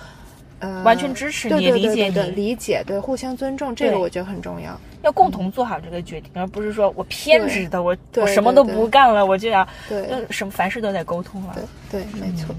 [0.60, 11.56] 呃，完全支持你，理解你，理解，对，互相尊重，这个我觉得很重要，要共同做好这个决定，而不是说我偏执的，我我什么都不干了，我就要，对，什么凡事都得沟通了，
[11.92, 12.56] 对，对，没错。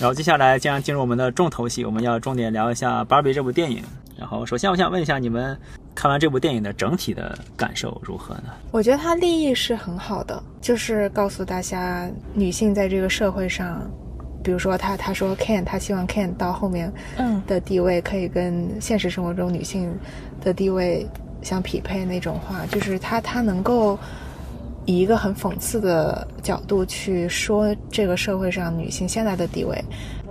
[0.00, 3.82] 然后接下来将进入我们的重头戏，我们要重点聊一下《芭比》这部电影。
[4.18, 5.56] 然后，首先我想问一下你们。
[6.02, 8.46] 看完这部电影的整体的感受如何呢？
[8.72, 13.88] 我觉得它立意是很好的，就是告诉大家女性在这个社会上，
[14.42, 19.96] 比如说他他说 Ken，他希望 Ken 到后面嗯的地位可以跟现实生活中女性
[20.40, 21.06] 的地位
[21.40, 23.96] 相匹配那种话，就是他他能够
[24.84, 29.80] 以一个很讽刺的角度去说这个社会上女性现在的地位。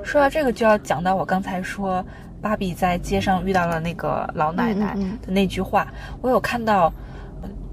[0.04, 2.06] 说到这个，就要讲到我刚才说。
[2.42, 5.88] 芭比在街上遇到了那个老奶奶的那句话，
[6.22, 6.92] 我有看到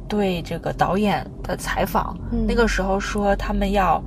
[0.07, 2.17] 对这个导演的采访。
[2.47, 4.03] 那个时候说他们要，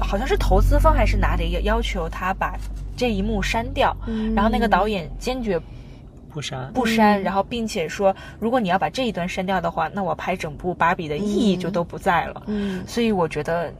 [0.00, 2.56] 好像是投资方还是哪里要要求他把
[2.96, 3.94] 这一幕删掉，
[4.34, 5.60] 然后那个导演坚决
[6.30, 12.42] 不删不删，然后并且说，如果你要把这一段删掉的话，那我拍整部芭比的意义就都不在了。
[12.46, 13.72] 嗯，所以我觉得。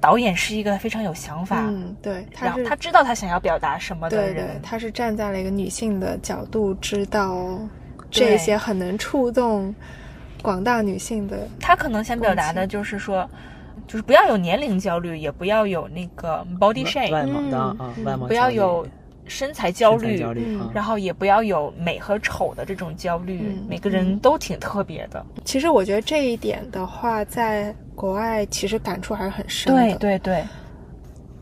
[0.00, 7.58] 导演是一个非常有想法，嗯，对，他他知道他想要表达什么的人，他是站在了一个女性的角度，知道
[8.10, 9.74] 这些很能触动
[10.42, 11.46] 广大女性的。
[11.60, 13.28] 他可能想表达的就是说，
[13.86, 18.86] 就是不要有年龄焦虑，也不要有那个 body shame，外貌的啊，外貌不要有
[19.30, 20.22] 身材焦虑，
[20.74, 23.56] 然后也不要有美和丑的这种焦虑。
[23.68, 25.24] 每个人都挺特别的。
[25.44, 27.74] 其实我觉得这一点的话，在。
[28.00, 30.44] 国外其实感触还是很深的，对对对，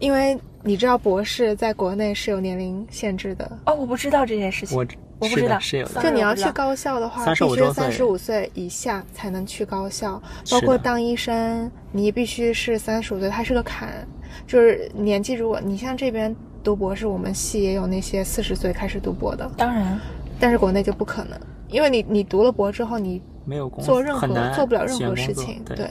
[0.00, 3.48] 因为你知道博士在国内是有年龄限制的。
[3.64, 4.84] 哦，我不知道这件事情，我
[5.20, 10.20] 我不知道，是有的，就你要去高校的话，必须三十五岁以下才能去高校，
[10.50, 14.04] 包括当医生，你必须是三十五岁，它是个坎，
[14.44, 20.00] 就是年纪，如果你像这边读博士，我们系也有那些四十岁开始读博的，当然，
[20.38, 25.88] 但是国内就不可能，因为你你读了博之后，你没有做任何做不了任何事情，对。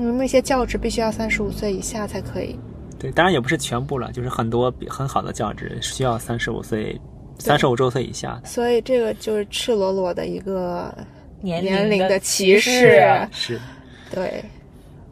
[0.00, 2.56] 你们那些教职必须要三十五岁以下才可以。
[3.00, 7.00] 对，当然也不是全部了，就是很多很好的教职需要三十五岁、
[7.36, 8.40] 三十五周岁以下。
[8.44, 10.96] 所以这个就是赤裸裸的一个
[11.40, 13.26] 年龄的歧视。
[13.32, 13.60] 是，
[14.08, 14.44] 对，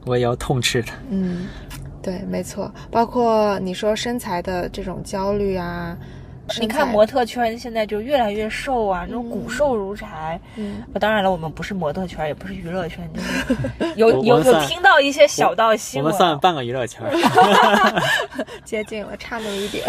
[0.05, 0.95] 我也要痛斥他。
[1.11, 1.47] 嗯，
[2.07, 5.97] 对，没错，包括你说身材的这种焦虑啊。
[6.61, 10.41] 你看模特圈现在就越来越瘦啊，那种骨瘦如柴。
[10.55, 16.05] 嗯，当然了，我们不是模特圈，也不是娱乐圈，就是 有有有听到一些小道新闻。
[16.05, 17.03] 我们算半个娱乐圈，
[18.65, 19.85] 接近了，差那么一点。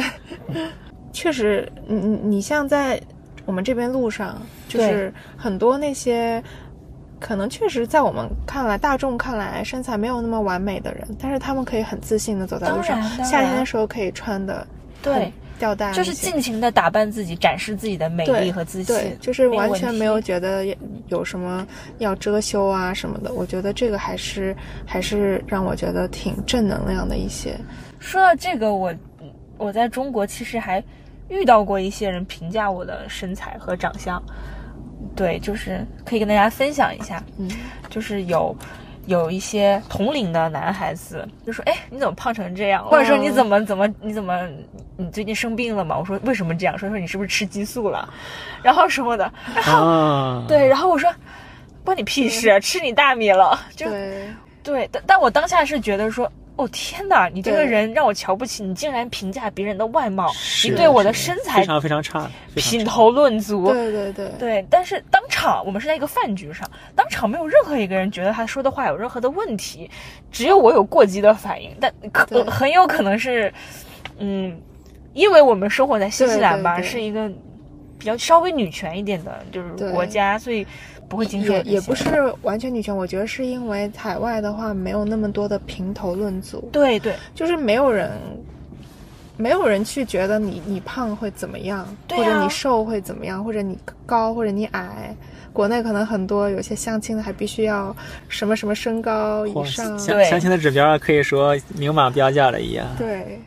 [1.13, 2.99] 确实，你你你像在
[3.45, 6.43] 我们这边路上，就是很多那些
[7.19, 14.65] 可能确实在我们看来，大众看来身材没有那么完美的人，但是他们可以很自信的走在路上，夏天的时候可以穿的
[15.01, 15.31] 对。
[15.59, 20.63] 吊带，就是尽情的打扮自己，展示自己的美丽和自信，对，就是完全没有觉得
[21.07, 23.33] 有什么要遮羞啊什么的。
[23.33, 27.59] 我觉得这个还是还是让我觉得挺正能量的一些。
[27.97, 28.93] 说到这个，我
[29.57, 30.83] 我在中国其实还
[31.27, 34.21] 遇到过一些人评价我的身材和长相，
[35.17, 37.49] 对，就是可以跟大家分享一下，嗯，
[37.89, 38.55] 就是有。
[39.07, 42.83] 有一些同龄的男孩子就说：“哎，你怎么胖成这样？
[42.83, 44.45] 或者说你怎么怎么你怎么
[44.97, 48.13] 你最近生病了吗？”我说：“为什么这样？”说说你是不是吃激素了？
[48.61, 49.31] 然后什么的。
[49.55, 51.09] 然后对，然后我说
[51.85, 53.89] ：“关你屁事，吃你大米了。”就
[54.61, 56.29] 对，但但我当下是觉得说。
[56.57, 57.29] 哦天哪！
[57.29, 60.29] 你这个人让我瞧不起，你竟然评价别人的外貌，
[60.63, 63.71] 你对我的身材非常非常差，品头论足。
[63.71, 69.89] 对对对对，但是当场我们是在一个饭局上，当场没有任何一个人觉得他说的话有任何的问题，
[70.31, 71.71] 只有我有过激的反应。
[71.79, 73.53] 但可很有可能是，
[74.17, 74.59] 嗯，
[75.13, 77.29] 因为我们生活在新西兰吧，是一个
[77.99, 80.65] 比较稍微女权一点的，就是国家，所以。
[81.09, 82.05] 不会经受也也不是
[82.41, 86.67] 完全女权，我觉得是因为海外的话没有那么多的评头论足。
[86.71, 88.11] 对对，就是没有人，
[89.37, 95.15] 没有人去觉得你你胖会怎么样，或者你瘦会怎么样，或者你高或者你矮。
[95.53, 97.95] 国内可能很多有些相亲的还必须要
[98.27, 102.85] 什么什么身高以上，相相亲的指标可以说明码标价了一样。
[102.97, 103.39] 对，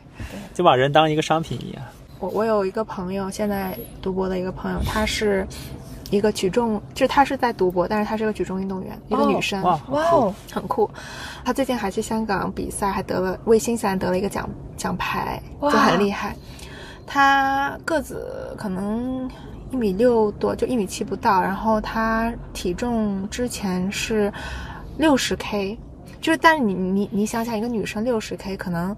[0.53, 1.83] 就把人当一个商品一样。
[2.19, 5.47] 我我有一个朋友，现在读博的一个朋友，他是。
[6.11, 10.87] 一个举重，就是她是在读博，但是她是个举重运动员，一个女生，哇哦，很酷。
[11.43, 14.47] 她最近还去香港比赛，还得了为新西兰得了一个奖
[14.77, 16.35] 奖牌，就很厉害。
[17.07, 19.27] 她个子可能
[19.71, 21.41] 一米六多，就一米七不到。
[21.41, 24.31] 然后她体重之前是
[24.97, 25.79] 六十 K，
[26.19, 28.95] 就是但是你你你想想，一个女生六十 K 可能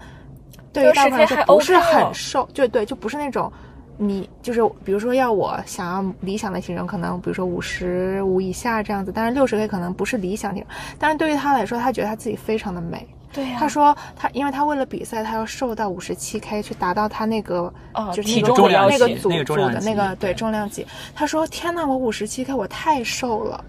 [0.74, 3.52] 对于大部分来说不是很瘦，就对，就不是那种。
[3.96, 10.70] 你就是，比如说要我想要理想的体重，可能比如说五十五以下这样子，但是六十 K 可能不是理想体重。
[10.98, 13.08] 但是对于他来说，他觉得他自己非常的美。
[13.32, 13.58] 对呀。
[13.60, 17.72] 他说他，因为他为了比赛，他要瘦到五十七 K 去达到他那个
[18.12, 20.86] 就是体重的那个组组的那个对重量级。
[21.14, 23.64] 他说：“天呐，我五十七 K 我太瘦了。”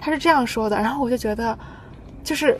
[0.00, 0.76] 他是这样说的。
[0.76, 1.56] 然后我就觉得，
[2.24, 2.58] 就是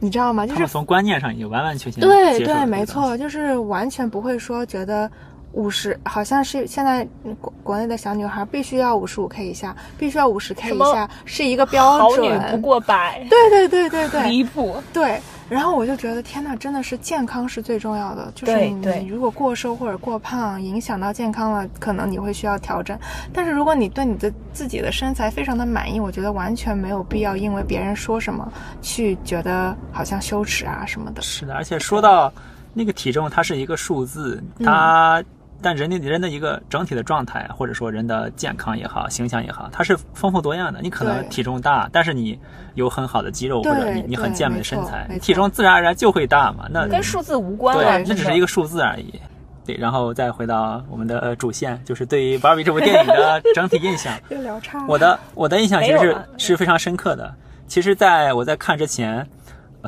[0.00, 0.46] 你知道吗？
[0.46, 5.10] 就是从观念上已经完完全全对对，没错，就是完全不会说觉得。
[5.58, 7.04] 五十好像是现在
[7.40, 12.30] 国国内的小女孩必须要五十五 K 以下，必须要五十 K 以下是一个标准。
[12.30, 13.26] 好女不过百。
[13.28, 14.30] 对对对对对。
[14.30, 14.80] 离谱。
[14.92, 18.30] 对，然后我就觉得天呐，真的是健康是最重要的。
[18.36, 22.96] 就是你如果过瘦或者过胖，影响到健康了，可能你会需要调整。
[23.34, 28.48] 但是如果你对你的自己的身材非常的满意，我觉得完全没有必要因为别人说什么
[28.80, 31.20] 去觉得好像羞耻啊什么的。
[31.20, 32.32] 是的，而且说到
[32.72, 35.20] 那个体重，它是一个数字，它。
[35.60, 40.80] 但人的人的一个整体的状态，或者说人的健康也好，形象也好，它是丰富多样的。
[40.80, 42.38] 你可能体重大，但是你
[42.74, 46.68] 有很好的肌肉，或者你你很健美的身材，体重自然而然就会大嘛。
[46.70, 49.20] 那跟数字无关对，那只是一个数字而已。
[49.66, 54.14] 对，然后再回到我们的主线，就是对于《芭比》这部电影的整体印象。
[54.30, 54.82] 又聊差。
[54.86, 57.34] 我的我的印象其实是是非常深刻的。
[57.66, 59.26] 其实，在我在看之前，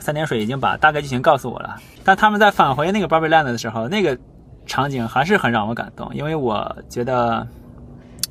[0.01, 1.77] 三点水已经把大概剧情告诉我了。
[2.05, 4.19] 但他们在返回那个 Barbie Land 的时候，那个。
[4.71, 7.45] 场景还是很让我感动，因为我觉得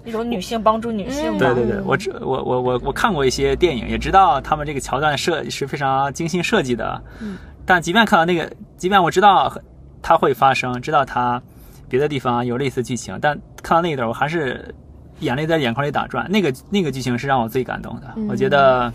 [0.06, 1.38] 一种女性帮助女性。
[1.38, 7.04] 对对对，我知我我我我看过一些电影，也知道他们这个桥段设是非常精心设计的。
[7.20, 7.38] 嗯。
[7.66, 9.54] 但即便看到那个，即便我知道
[10.02, 11.42] 它会发生，知道它
[11.90, 14.74] 别的地方有类似剧情，但看到那一段，我还是
[15.20, 16.26] 眼泪在眼眶里打转。
[16.32, 18.08] 那个那个剧情是让我最感动的。
[18.30, 18.90] 我觉得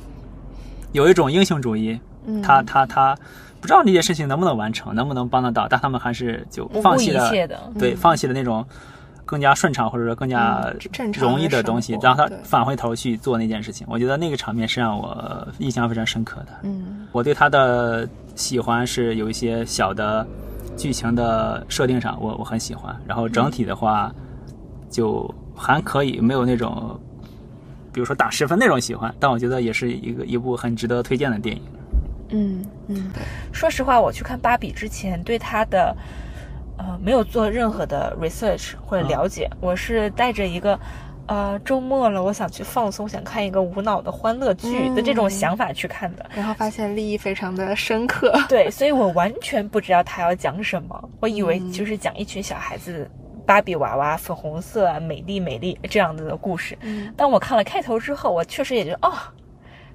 [0.92, 2.00] 有一种英雄主义。
[2.24, 2.40] 嗯。
[2.40, 3.14] 他他他。
[3.64, 7.30] 不知道那件事情能不能完成，能不能帮得到，但他们还是就放弃了，
[7.78, 8.62] 对，放弃了那种
[9.24, 10.70] 更加顺畅或者说更加
[11.14, 13.86] 容易的东西，让他返回头去做那件事情。
[13.88, 16.48] 我觉得那个场面是让我印象非常深刻的。
[16.64, 20.26] 嗯，我对他的喜欢是有一些小的
[20.76, 22.94] 剧情的设定上，我我很喜欢。
[23.06, 24.14] 然后整体的话
[24.90, 27.00] 就还可以，没有那种
[27.94, 31.62] 比如说打十分那种喜欢，但我觉得也是一个一部很值得推荐的电影。
[32.30, 33.10] 嗯嗯，
[33.52, 35.96] 说实话，我去看芭比之前，对她的
[36.78, 40.78] 呃没有做任何的 research 或者了解，我是带着一个
[41.26, 53.08] 呃周末了，我想去放松，想看一个无脑的欢乐剧的这种想法去看的，然后发现利益非常的深刻，对，所以我完全不知道他要讲什么，我以为就是讲一群小孩子
[53.46, 56.76] 芭比娃娃粉红色美丽美丽这样子的故事，
[57.16, 59.12] 当我看了开头之后，我确实也觉得哦。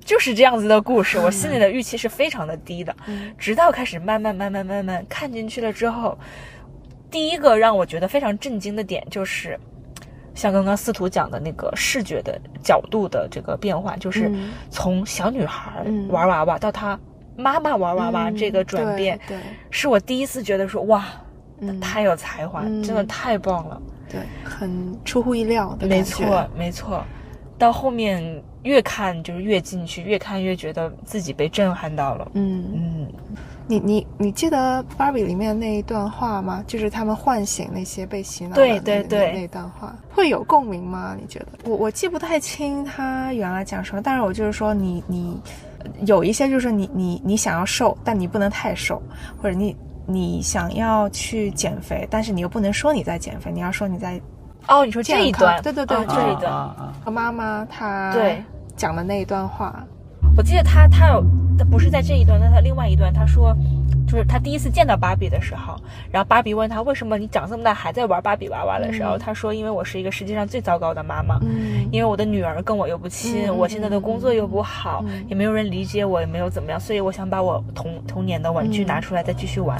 [0.03, 2.95] 就是这样子的故事，我心里的预期是非常的低的，
[3.37, 6.17] 直到开始慢慢慢慢慢慢看进去了之后，
[7.11, 9.59] 第一个让我觉得非常震惊的点就是，
[10.33, 14.31] 像刚刚司徒讲的那个视觉的角度的这个变化，就是
[14.71, 16.99] 从小女孩玩娃娃到她
[17.37, 19.37] 妈妈玩娃娃这个转变，对，
[19.69, 21.05] 是我第一次觉得说哇，
[21.79, 27.03] 太有才华，真的太棒了，对，很出乎意料的没错，没错。
[27.57, 33.07] 到后面越看就是越进去，越看越觉得自己被震撼到了，嗯嗯。
[33.68, 36.64] 你你你记得芭比里面那一段话吗？
[36.66, 41.16] 就是他们唤醒那些被洗脑的对对对那段话，会有共鸣吗？
[41.22, 41.47] 你觉得？
[41.66, 45.39] 我我记不太清他原来讲什么，但是我就是说你你
[46.07, 48.99] 有一些就是你你你想要瘦，但你不能太瘦，
[49.39, 54.20] 或者你你想要去减肥，但是你又不能说你在减肥，你要说你在
[54.70, 56.53] 哦，你说这一段，对对对，这一段
[57.03, 58.43] 和妈妈她对
[58.76, 59.84] 讲的那一段话。
[60.38, 61.24] 我记得她她有，
[61.57, 63.53] 他不是在这一段，那他另外一段，她说，
[64.07, 65.76] 就是他第一次见到芭比的时候，
[66.11, 79.78] 然后芭比问他为什么你长这么大还在玩芭比娃娃的时候，他说因为我是一个世界上最糟糕的妈妈，嗯，因为我的女儿跟我又不亲，我现在的工作又不好，也没有人理解我，也没有怎么样，所以我想把我童童年的玩具拿出来再继续玩。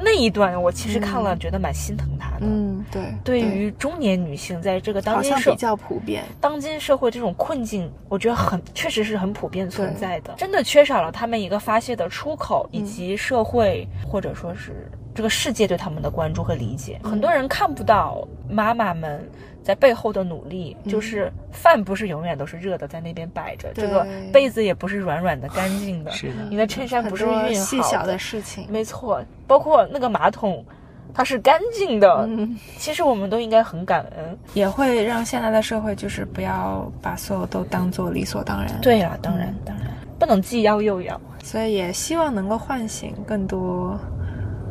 [0.00, 2.40] 那一段我其实看了，觉得蛮心疼她的。
[2.42, 3.02] 嗯，对。
[3.24, 10.32] 对于中年女性，在这个当今社比较普遍，当今社会这种困境，我觉得很确实是很普遍存在的。
[10.36, 17.00] 真的缺少了他们一个发泄的出口，以及社会或者说是这个世界对他们的关注和理解。
[17.02, 19.20] 很多人看不到妈妈们。
[19.60, 26.34] 在背后的努力，就是饭不是永远都是热的，在那边摆着，这个被子也不是软软的、干净的，是的。
[26.48, 29.22] 你的衬衫不是熨好的，细小的事情，没错。
[29.46, 30.64] 包括那个马桶，
[31.12, 32.24] 它是干净的。
[32.26, 38.80] 嗯，其实我们都应该很感恩，也会让现在的社会就是不要把所有都当做理所当然。
[38.80, 39.88] 对呀，当然当然，
[40.18, 41.20] 不能既要又要。
[41.42, 43.98] 所以也希望能够唤醒更多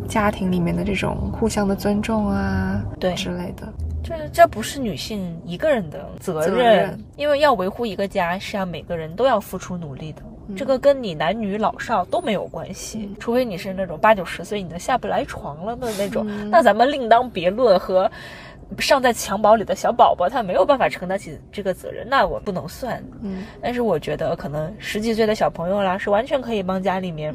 [0.08, 3.68] 家庭里面的这种互相的尊重啊，对之类的。
[4.04, 10.22] 这这不是女性一个人的责任，因为要维护一个家，是要每个人都要付出努力的。
[10.56, 17.78] 这个跟你男女老少都没有关系，除非你是那种八九十岁你都下不来床了的那种，那咱们另当别论。
[17.78, 18.10] 和
[18.80, 23.04] 尚在襁褓里的小宝宝，他没有办法承担起这个责任，那我不能算。
[23.22, 27.34] 嗯，但是我觉得可能十几岁的小朋友啦，是完全可以帮家里面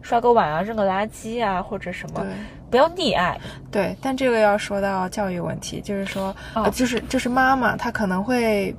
[0.00, 2.26] 刷个碗啊、扔个垃圾啊，或者什么。
[2.70, 3.38] 不要溺爱，
[3.70, 8.74] 对，但这个要说到教育问题，就是说，呃，就是就是妈妈她可能会，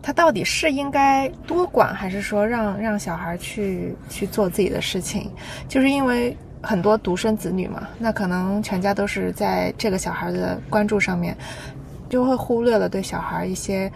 [0.00, 5.30] 她到底是应该多管，还是说让让小孩去去做自己的事情？
[5.68, 11.36] 就是因为很多独生子女嘛，那可能全家都是在这个小孩的关注上面，
[12.08, 13.90] 就会忽略了对小孩一些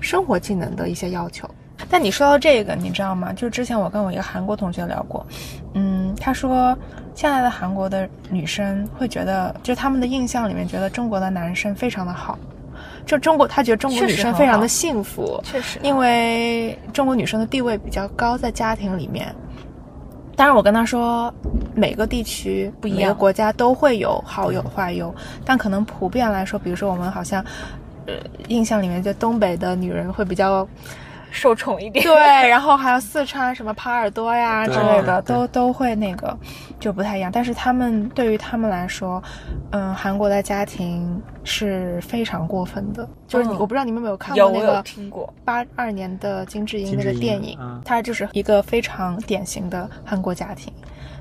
[0.00, 1.48] 生活技能的一些要求。
[1.90, 3.32] 但你说到这个，你知道吗？
[3.32, 5.26] 就之前我跟我一个韩国同学聊过，
[5.74, 6.76] 嗯，他说。
[7.14, 12.38] 现在的韩国的女生会觉得，就他们的印象里面觉得中国的男生非常的好，
[13.04, 19.30] 就中国他觉得中国女生非常的幸福，确实，因为中国女生的地位比较高，在家庭里面。
[20.36, 21.32] 当然，我跟他说，
[21.74, 25.14] 每个地区不一样，国家都会有好有坏有，
[25.44, 27.44] 但可能普遍来说，比如说我们好像，
[28.06, 28.14] 呃，
[28.48, 30.66] 印象里面就东北的女人会比较。
[31.32, 32.14] 受宠一点，对，
[32.48, 36.36] 然后还有四川什么耙耳朵呀之类的，都都会那个
[36.78, 37.30] 就不太一样。
[37.32, 39.20] 但是他们对于他们来说，
[39.70, 43.08] 嗯，韩国的家庭是非常过分的。
[43.26, 50.72] 就是你，我不知道你们有没有看过那个听过八二年的金智英那个电影，它就是一个非常典型的韩国家庭。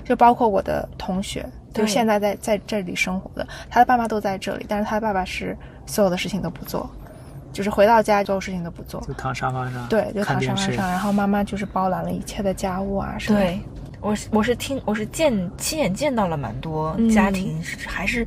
[0.04, 5.56] 就包括我的同学，就现在在在这里生活的，他的爸妈都在这里，但是他的爸爸是
[5.86, 6.90] 所有的事情都不做。
[7.52, 13.40] 就是回到家，所有事情都不做，就躺沙发上，对，就躺沙发上，然后妈妈就是包揽了一切的家务啊什么。
[13.40, 13.60] 对，
[14.00, 18.26] 我我是听，我是见亲眼见到了蛮多家庭是还是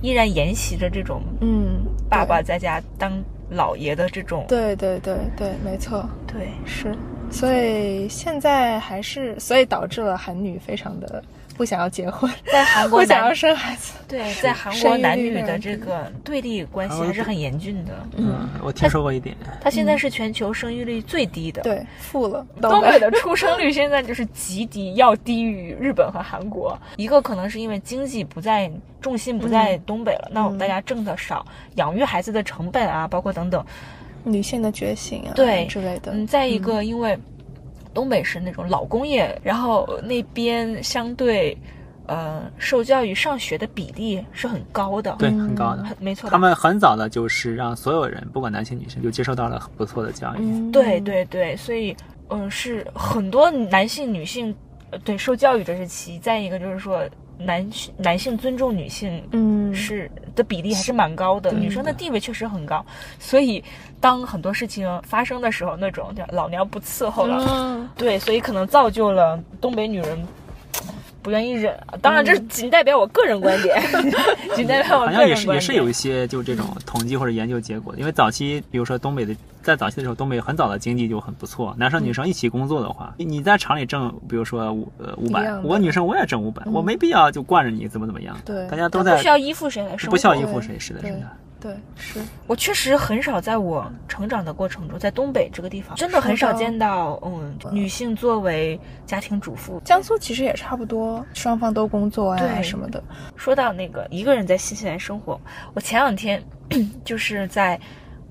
[0.00, 3.12] 依然沿袭着这种，嗯，爸爸在家当
[3.50, 4.44] 老爷的这种。
[4.48, 6.96] 对对对对，没错，对是，
[7.30, 11.22] 所以现在还是，所以导致了韩女非常的。
[11.56, 13.92] 不想要结婚，在韩国不想要生孩子。
[14.08, 17.92] 对，在韩国男女的这个对立关系还是很严峻的。
[18.16, 19.36] 嗯，我听说过一点。
[19.60, 22.46] 他现在是全球生育率最低的，对，负了。
[22.60, 26.78] 东北的出生率现在就是极低，要低于日本和韩国。
[26.96, 31.46] 一个可能是因为经济不在，重心不在东北了，那我们大家挣的少，
[31.76, 33.64] 养育孩子的成本啊，包括等等，
[34.22, 36.12] 女性的觉醒啊，对之类的。
[36.12, 37.18] 嗯，再一个因为。
[37.94, 41.56] 东北是那种老工业，然后那边相对，
[42.06, 46.28] 呃，受教育、上学的比例是很高的，对，很高的，没错。
[46.28, 50.70] 他们很早的就是让所有人，不管男性女性，就接受到了很不错的教育。
[50.72, 51.96] 对对对，所以，
[52.28, 54.54] 嗯，是很多男性、女性，
[55.04, 56.18] 对，受教育这是其。
[56.18, 57.02] 再一个就是说，
[57.38, 61.52] 男男性尊重女性，嗯，是的比例还是蛮高的。
[61.52, 62.84] 女生的地位确实很高，
[63.18, 63.62] 所以
[64.00, 70.26] 当很多事情发生的时候，那种叫老娘不伺候了，对，所以可能造就了东北女人。
[71.24, 73.82] 不愿意忍，当然这仅代表我个人观点，
[74.54, 75.26] 仅代表我个人观点。
[75.26, 91.22] 好像也是也是有一些就这种统计或者研究结果，因为早期比如说东北的在早期的时候，东北很早的经济就很不错，男生女生一起工作的话，你在厂里挣，比如说五呃五百，我女生我也挣五百，我没必要就惯着你怎么怎么样，对，大家都在不需要依附谁来生活，不需要依附谁，是的，是的。
[91.64, 99.80] 对，是我确实很少在我成长的过程中，在东北这个地方，真的很少见到，嗯，女性作为家庭主妇。
[99.82, 103.02] 江苏其实也差不多，双方都工作啊什么的。
[103.34, 105.40] 说到那个一个人在新西兰生活，
[105.72, 106.44] 我前两天
[107.02, 107.80] 就是在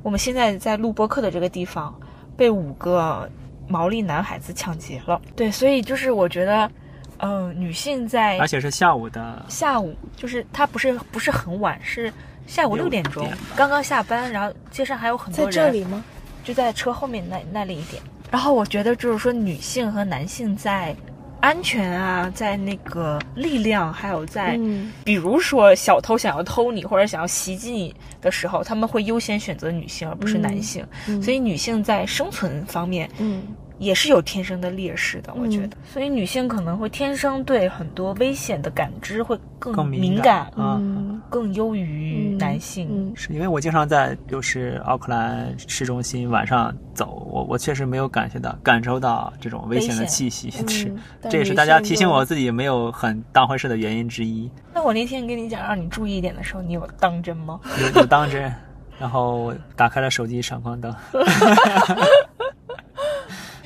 [0.03, 1.99] 我们现在在录播课的这个地方，
[2.37, 3.27] 被五个
[3.67, 5.19] 毛利男孩子抢劫了。
[5.35, 6.69] 对，所以就是我觉得，
[7.17, 12.13] 嗯，女性在，而且是下午的下午，就是他不是不是很晚，是。
[12.45, 15.51] 下午六点钟，刚刚下班，然后街上还有很多人。
[15.51, 16.03] 在这里吗？
[16.43, 18.01] 就在车后面那那里一点。
[18.29, 20.95] 然后我觉得就是说，女性和男性在
[21.39, 24.59] 安全啊，在那个力量，还有在，
[25.03, 30.85] 比如说小偷想要偷你或者想要袭击你的时候，他们会优先选择女性而不是男性。
[31.21, 33.43] 所以女性在生存方面，嗯。
[33.79, 40.79] 也是有天生的劣势的，我觉得，所以女性可能会天生对很多危险的感知会更敏感啊，
[41.29, 43.11] 更优于男性。
[43.15, 50.93] 是因为我经常在就是奥克兰市中心晚上走，我我确实没有感觉到感受到这种危险的气息，是
[51.29, 54.49] 这也是大家提醒我自己没有很当回事的原因之一。
[54.73, 57.59] 那我那天跟你讲让你注意一点的时候，你有当真吗？
[57.81, 58.53] 有有当真，
[58.99, 60.93] 然后打开了手机闪光灯。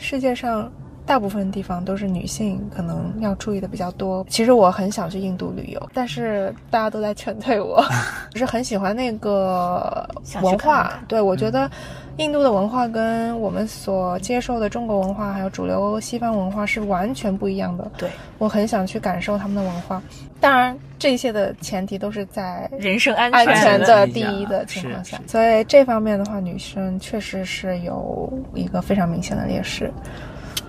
[0.10, 0.72] 世界上
[1.06, 4.26] 大部分地方都是女性可能要注意的比较多。
[4.30, 7.84] 其实我很想去印度旅游，但是大家都在劝退我。
[8.32, 10.10] 不是很喜欢那个
[10.42, 11.70] 文化，对我觉得。
[12.18, 17.90] 印度的文化跟我们所接受的中国文化，还有主流西方文化是完全不一样的。
[17.96, 18.10] 对
[18.40, 20.02] 我很想去感受他们的文化，
[20.40, 25.20] 当然这些的前提都是在人身安全的第一的情况下。
[25.28, 29.92] 所以这方面的话，女生确实是有一个非常明显的劣势。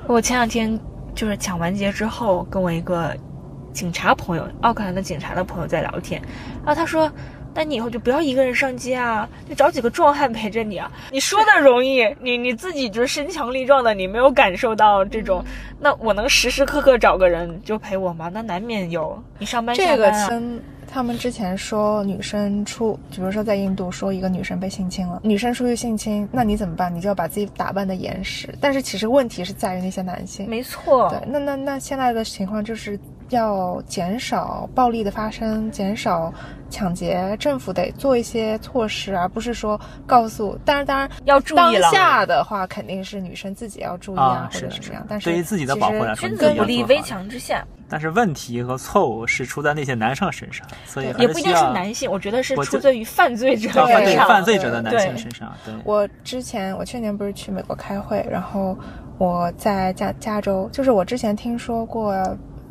[0.06, 0.78] 我前两天
[1.14, 3.16] 就是抢完劫之后，跟我一个
[3.72, 6.20] 警察朋友，奥克兰的警察的朋友在聊天，
[6.64, 7.10] 然后他说。
[7.58, 10.88] 那你以后就不要一个人上街啊，就找几个壮汉陪着你啊。
[11.10, 15.44] 你说的容易，你你自己就是身强力壮的，你没有感受到这种。
[15.80, 18.30] 那我能时时刻刻找个人就陪我吗？
[18.32, 19.20] 那难免有。
[19.40, 26.92] 你上班这个跟他们之前说女生出，比如说在印度说一个女生被性侵了，女生出去性侵，那你怎么办？
[26.94, 28.52] 你就要把自己打扮的严实。
[28.60, 30.48] 但是其实问题是在于那些男性。
[30.48, 31.08] 没错。
[31.10, 32.98] 对，那那那现在的情况就是。
[33.30, 36.32] 要减少暴力的发生，减少
[36.70, 40.58] 抢劫，政府得做一些措施，而不是说告诉。
[40.64, 41.82] 但是，当然要注意了。
[41.82, 45.04] 当下的话，肯定是女生自己要注意啊，或者怎么样。
[45.06, 47.62] 但是对于自己的保护来说，君子不立危墙之下。
[47.88, 52.10] 但是问题和错误是出在那些男生身上，所以也不一定是男性。
[52.10, 55.52] 我觉得是出自于犯罪者对犯罪者的男性身上。
[55.64, 55.74] 对。
[55.84, 58.76] 我之前，我去年不是去美国开会，然后
[59.16, 62.14] 我在加加州，就是我之前听说过。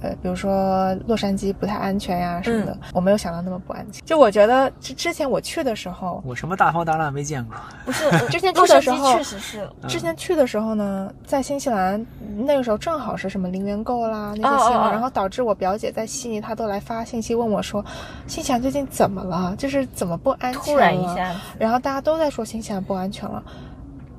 [0.02, 4.06] 呃，比如说洛杉矶不太安全呀什么的，我没有想到那么不安全。
[4.06, 7.56] 就我觉得之之前我去的时候，我什么大风大浪没见过。
[7.86, 9.70] 不是， 之前去的时候确实是。
[9.88, 17.84] 之前去的时候呢，在新西兰那个时候正好是什么零元购啦那些新闻，然后导致我表姐在悉尼，她都来发信息问我说，
[18.28, 19.56] 新西兰最近怎么了？
[19.58, 20.62] 就是怎么不安全了？
[20.66, 23.42] 突然一下，然后大家都在说新西兰不安全了，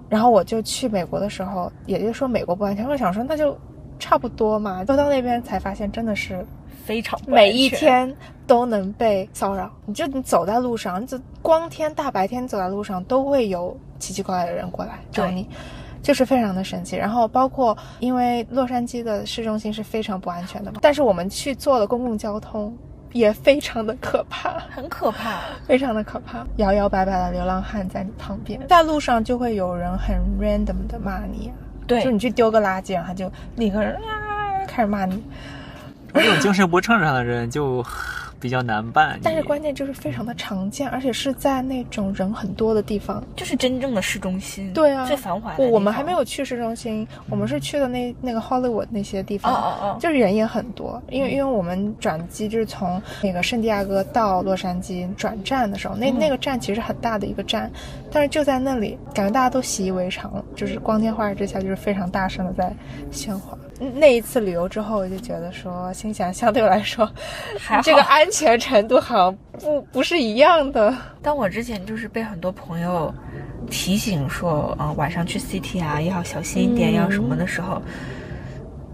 [0.08, 3.56] 然后我就去美国的时候，也就说美国不安全，我想说那就。
[3.98, 6.44] 差不多嘛，都到那边才发现，真的是
[6.84, 8.14] 非常每一天
[8.46, 9.70] 都能被骚扰。
[9.86, 15.48] 你就你走在路上，就光天大白天走在路上，都会有奇奇怪怪的人过来找你，
[16.02, 16.96] 就是非常的神奇。
[16.96, 22.76] 然后包括因为洛杉矶的市中心是非常不安全的嘛，但是我们去坐的公共交通
[23.12, 26.46] 也非常的可怕，很可怕， 非常的可怕。
[26.56, 31.50] 摇摇摆摆的流浪汉在你旁边，在路上就会有人很 random 的骂你。
[31.88, 35.20] 对，就你去丢个垃圾，然后就立刻啊开始骂你。
[36.14, 37.84] 这种精神不正常的人就。
[38.40, 44.72] 比较难办，但是关键就是非常的常见，而且是在那种人很多的地方，就是真正的市中心。
[44.72, 45.56] 对啊，最繁华。
[45.56, 51.02] 我们还没有去市中心，我们是去的那那个 Hollywood 那些地方，哦哦哦，就是人也很多。
[51.10, 57.70] 因为因为我们转机就是从那个圣地亚哥到洛杉矶转站的时候，那那个站其实很大的一个站，
[58.12, 62.72] 但是就在那里，感觉大家都习以为常了，就是光天化日之下就是非常大声的在
[63.10, 63.58] 喧哗。
[63.78, 67.08] 那一次旅游之后，我就觉得说，心想相对来说，
[67.84, 70.92] 这个安全程度好像不不是一样的。
[71.22, 73.14] 但我之前就是被很多朋友
[73.70, 77.80] 提醒说，嗯，晚上去 City 啊要小心一点，要什么的时候，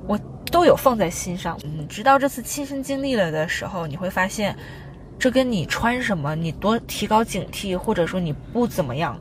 [0.06, 0.20] 我
[0.52, 1.58] 都有放在心上。
[1.64, 4.54] 嗯，直到这次亲身经历了的时候，你会发现，
[5.18, 9.18] 这跟你穿什么，你多提高警惕，或者说你不怎么样，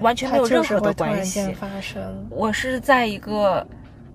[0.00, 1.52] 完全没有任何的关系。
[1.52, 2.02] 发生。
[2.30, 3.66] 我是在一个。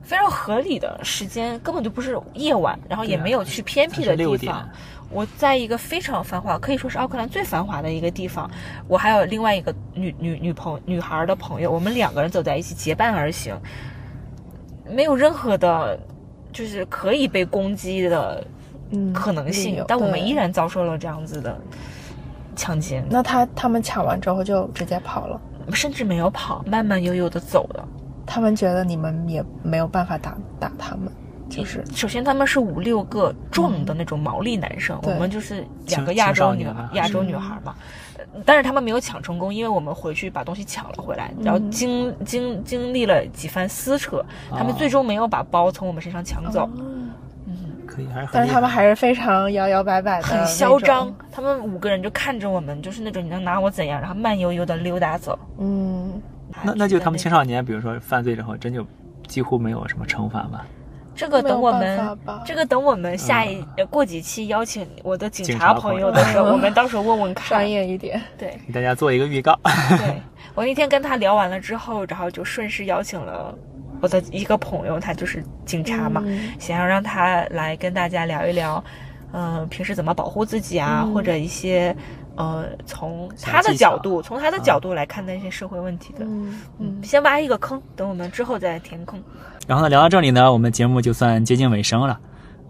[0.08, 4.66] 非常合理的时间，根本就不是夜晚，然后也没有去偏僻的地方。
[5.10, 8.49] 我在一个非常繁华，可以说是奥克兰最繁华的一个地方。
[8.88, 13.53] 我还有另外一个女女女朋女孩的朋友，我们两个人走在一起，结伴而行，
[14.89, 15.99] 没有任何的，
[16.53, 18.41] 就是可以被攻击的
[19.14, 19.84] 可能性。
[19.89, 21.60] 但我们依然遭受了这样子的
[22.55, 23.03] 抢劫。
[23.10, 25.41] 那他他们抢完之后就直接跑了，
[25.74, 27.88] 甚至没有跑，慢慢悠悠的走了。
[28.28, 31.09] 他们觉得你们也没有办法打打他们，
[31.49, 37.73] 就是首先他们是五六个壮的那种毛利男生，我们就是两个亚洲女亚洲女孩嘛，
[38.45, 46.69] 但是他们没有抢成功，因为我们回去把东西抢了回来，然后经经经历了几番撕扯，他们最终没有把包从我们身上抢走。
[46.75, 47.09] 嗯，
[47.88, 51.15] 可以，还是但是他们还是非常摇摇摆摆的，很嚣张。
[51.32, 55.39] 他们五个人就看着我们，就是那种你能拿我怎样，然后慢悠悠的溜达走。
[55.59, 56.21] 嗯。
[56.64, 58.86] 那那就他们青少年，比如说犯罪之后，真就
[59.28, 60.66] 几乎没有什么惩罚吧？
[61.16, 68.22] 这个等我们，这个等我们下一过几期邀请我的警察朋友的时候， 我们到时候问问看，专业一点。
[68.38, 69.60] 对，给大家做一个预告。
[69.97, 70.22] 对
[70.53, 73.58] 我那天跟他聊完了之后，然后就顺势邀请了
[73.99, 76.24] 我的一个朋友，他就是警察嘛，
[76.60, 78.84] 想要让他来跟大家聊一聊，
[79.32, 81.95] 嗯，平时怎么保护自己啊，或者一些。
[82.38, 86.23] 呃，从他的角度，从他的角度来看待一些社会问题的，
[86.78, 89.19] 嗯，先挖一个坑，等我们之后再填坑。
[89.65, 92.19] 然后呢，聊到这里呢，我们节目就算接近尾声了，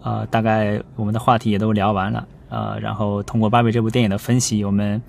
[0.02, 5.02] 呃，大概我们的话题也都聊完了，呃，然后通过《芭比》这部电影的分析，我们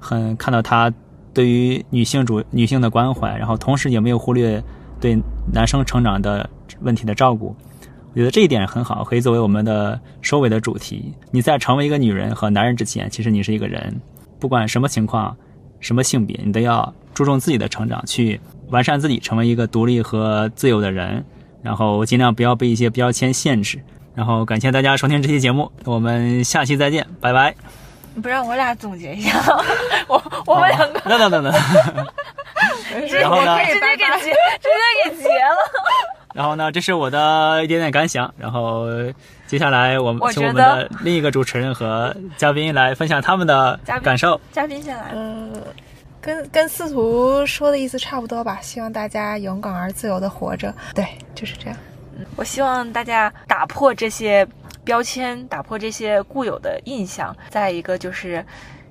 [0.00, 0.92] 很看到他
[1.32, 4.60] 对于女性主女性的关怀，然后同时也没有忽略
[5.00, 5.16] 对
[5.52, 7.54] 男生成长的问题的照顾。
[8.12, 11.12] 我觉得这一点很好，可以作为我们的收尾的主题。
[11.30, 14.00] 你在成为一个女人和男人之前，其实你是一个人，
[14.38, 15.34] 不管什么情况、
[15.80, 18.38] 什么性别，你都要注重自己的成长，去
[18.68, 21.24] 完善自己，成为一个独立和自由的人。
[21.62, 23.80] 然后尽量不要被一些标签限制。
[24.14, 27.54] 然后感谢大家收听这期节目，我们下期再见，拜拜。
[28.22, 29.42] 不让我俩总结一下，
[30.06, 31.52] 我我们两个等等等等，
[33.08, 33.56] 然后呢？
[33.64, 35.56] 直接给结，直接给结了。
[36.34, 38.32] 然后呢，这是我的一点点感想。
[38.36, 38.86] 然后
[39.46, 44.40] 接下来我们请我们的 另一个主持人和嘉宾来分享他们的感受。
[44.50, 45.10] 嘉宾先来。
[45.14, 45.52] 嗯，
[46.20, 48.58] 跟跟司徒说的意思差不多吧。
[48.62, 50.74] 希望大家勇敢而自由的活着。
[50.94, 51.76] 对，就是这样。
[52.36, 54.46] 我希望大家打破这些
[54.84, 57.34] 标签，打破这些固有的印象。
[57.50, 58.44] 再一个就是，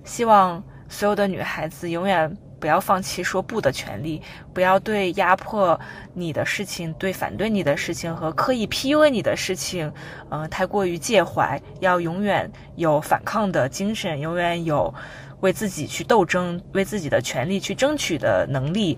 [0.04, 2.32] 希望所有的女孩子永远。
[2.62, 4.22] 不要放弃说不的权利，
[4.54, 5.78] 不要对压迫
[6.14, 9.92] 你的事情、对反对你的事情和刻意 PUA 你的事情，
[10.30, 11.60] 嗯，太过于介怀。
[11.80, 14.94] 要永远有反抗的精神，永远有
[15.40, 18.98] 为自己去斗争、为自己的权利去争取的能力。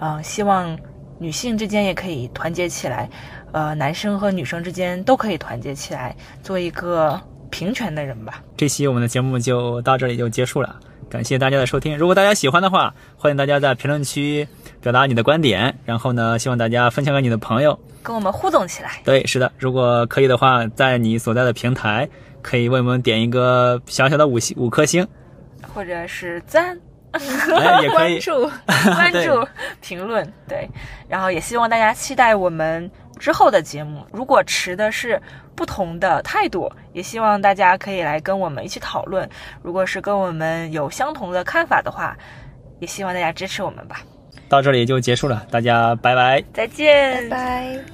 [0.00, 0.76] 嗯，希望
[1.20, 3.08] 女性之间也可以团结起来，
[3.52, 8.42] 呃，男生和女生之间都可以团结起来，做一个平权的人吧。
[8.56, 10.80] 这期我们的节目就到这里就结束了。
[11.08, 14.46] 感谢大家的收听，如果大家喜欢的话，欢迎大家在评论区
[14.80, 19.00] 表达你的观点，然后呢，希望大家分享给你的朋友，跟我们互动起来。
[19.04, 22.08] 对，是的，如果可以的话，在你所在的平台，
[22.42, 25.06] 可以为我们点一个小小的五星五颗星，
[25.72, 26.78] 或者是赞，
[27.82, 28.18] 也可以。
[28.18, 28.50] 关注
[28.94, 29.48] 关注
[29.80, 30.68] 评论，对，
[31.08, 32.90] 然后也希望大家期待我们。
[33.16, 35.22] 之后的节目，如果持的是
[35.56, 39.28] 不同的态度，也希望大家可以来跟我们一起讨论。
[39.62, 42.16] 如果是跟我们有相同的看法的话，
[42.80, 44.00] 也希望大家支持我们吧。
[44.48, 47.93] 到这里就结束了，大家拜拜，再见，拜拜。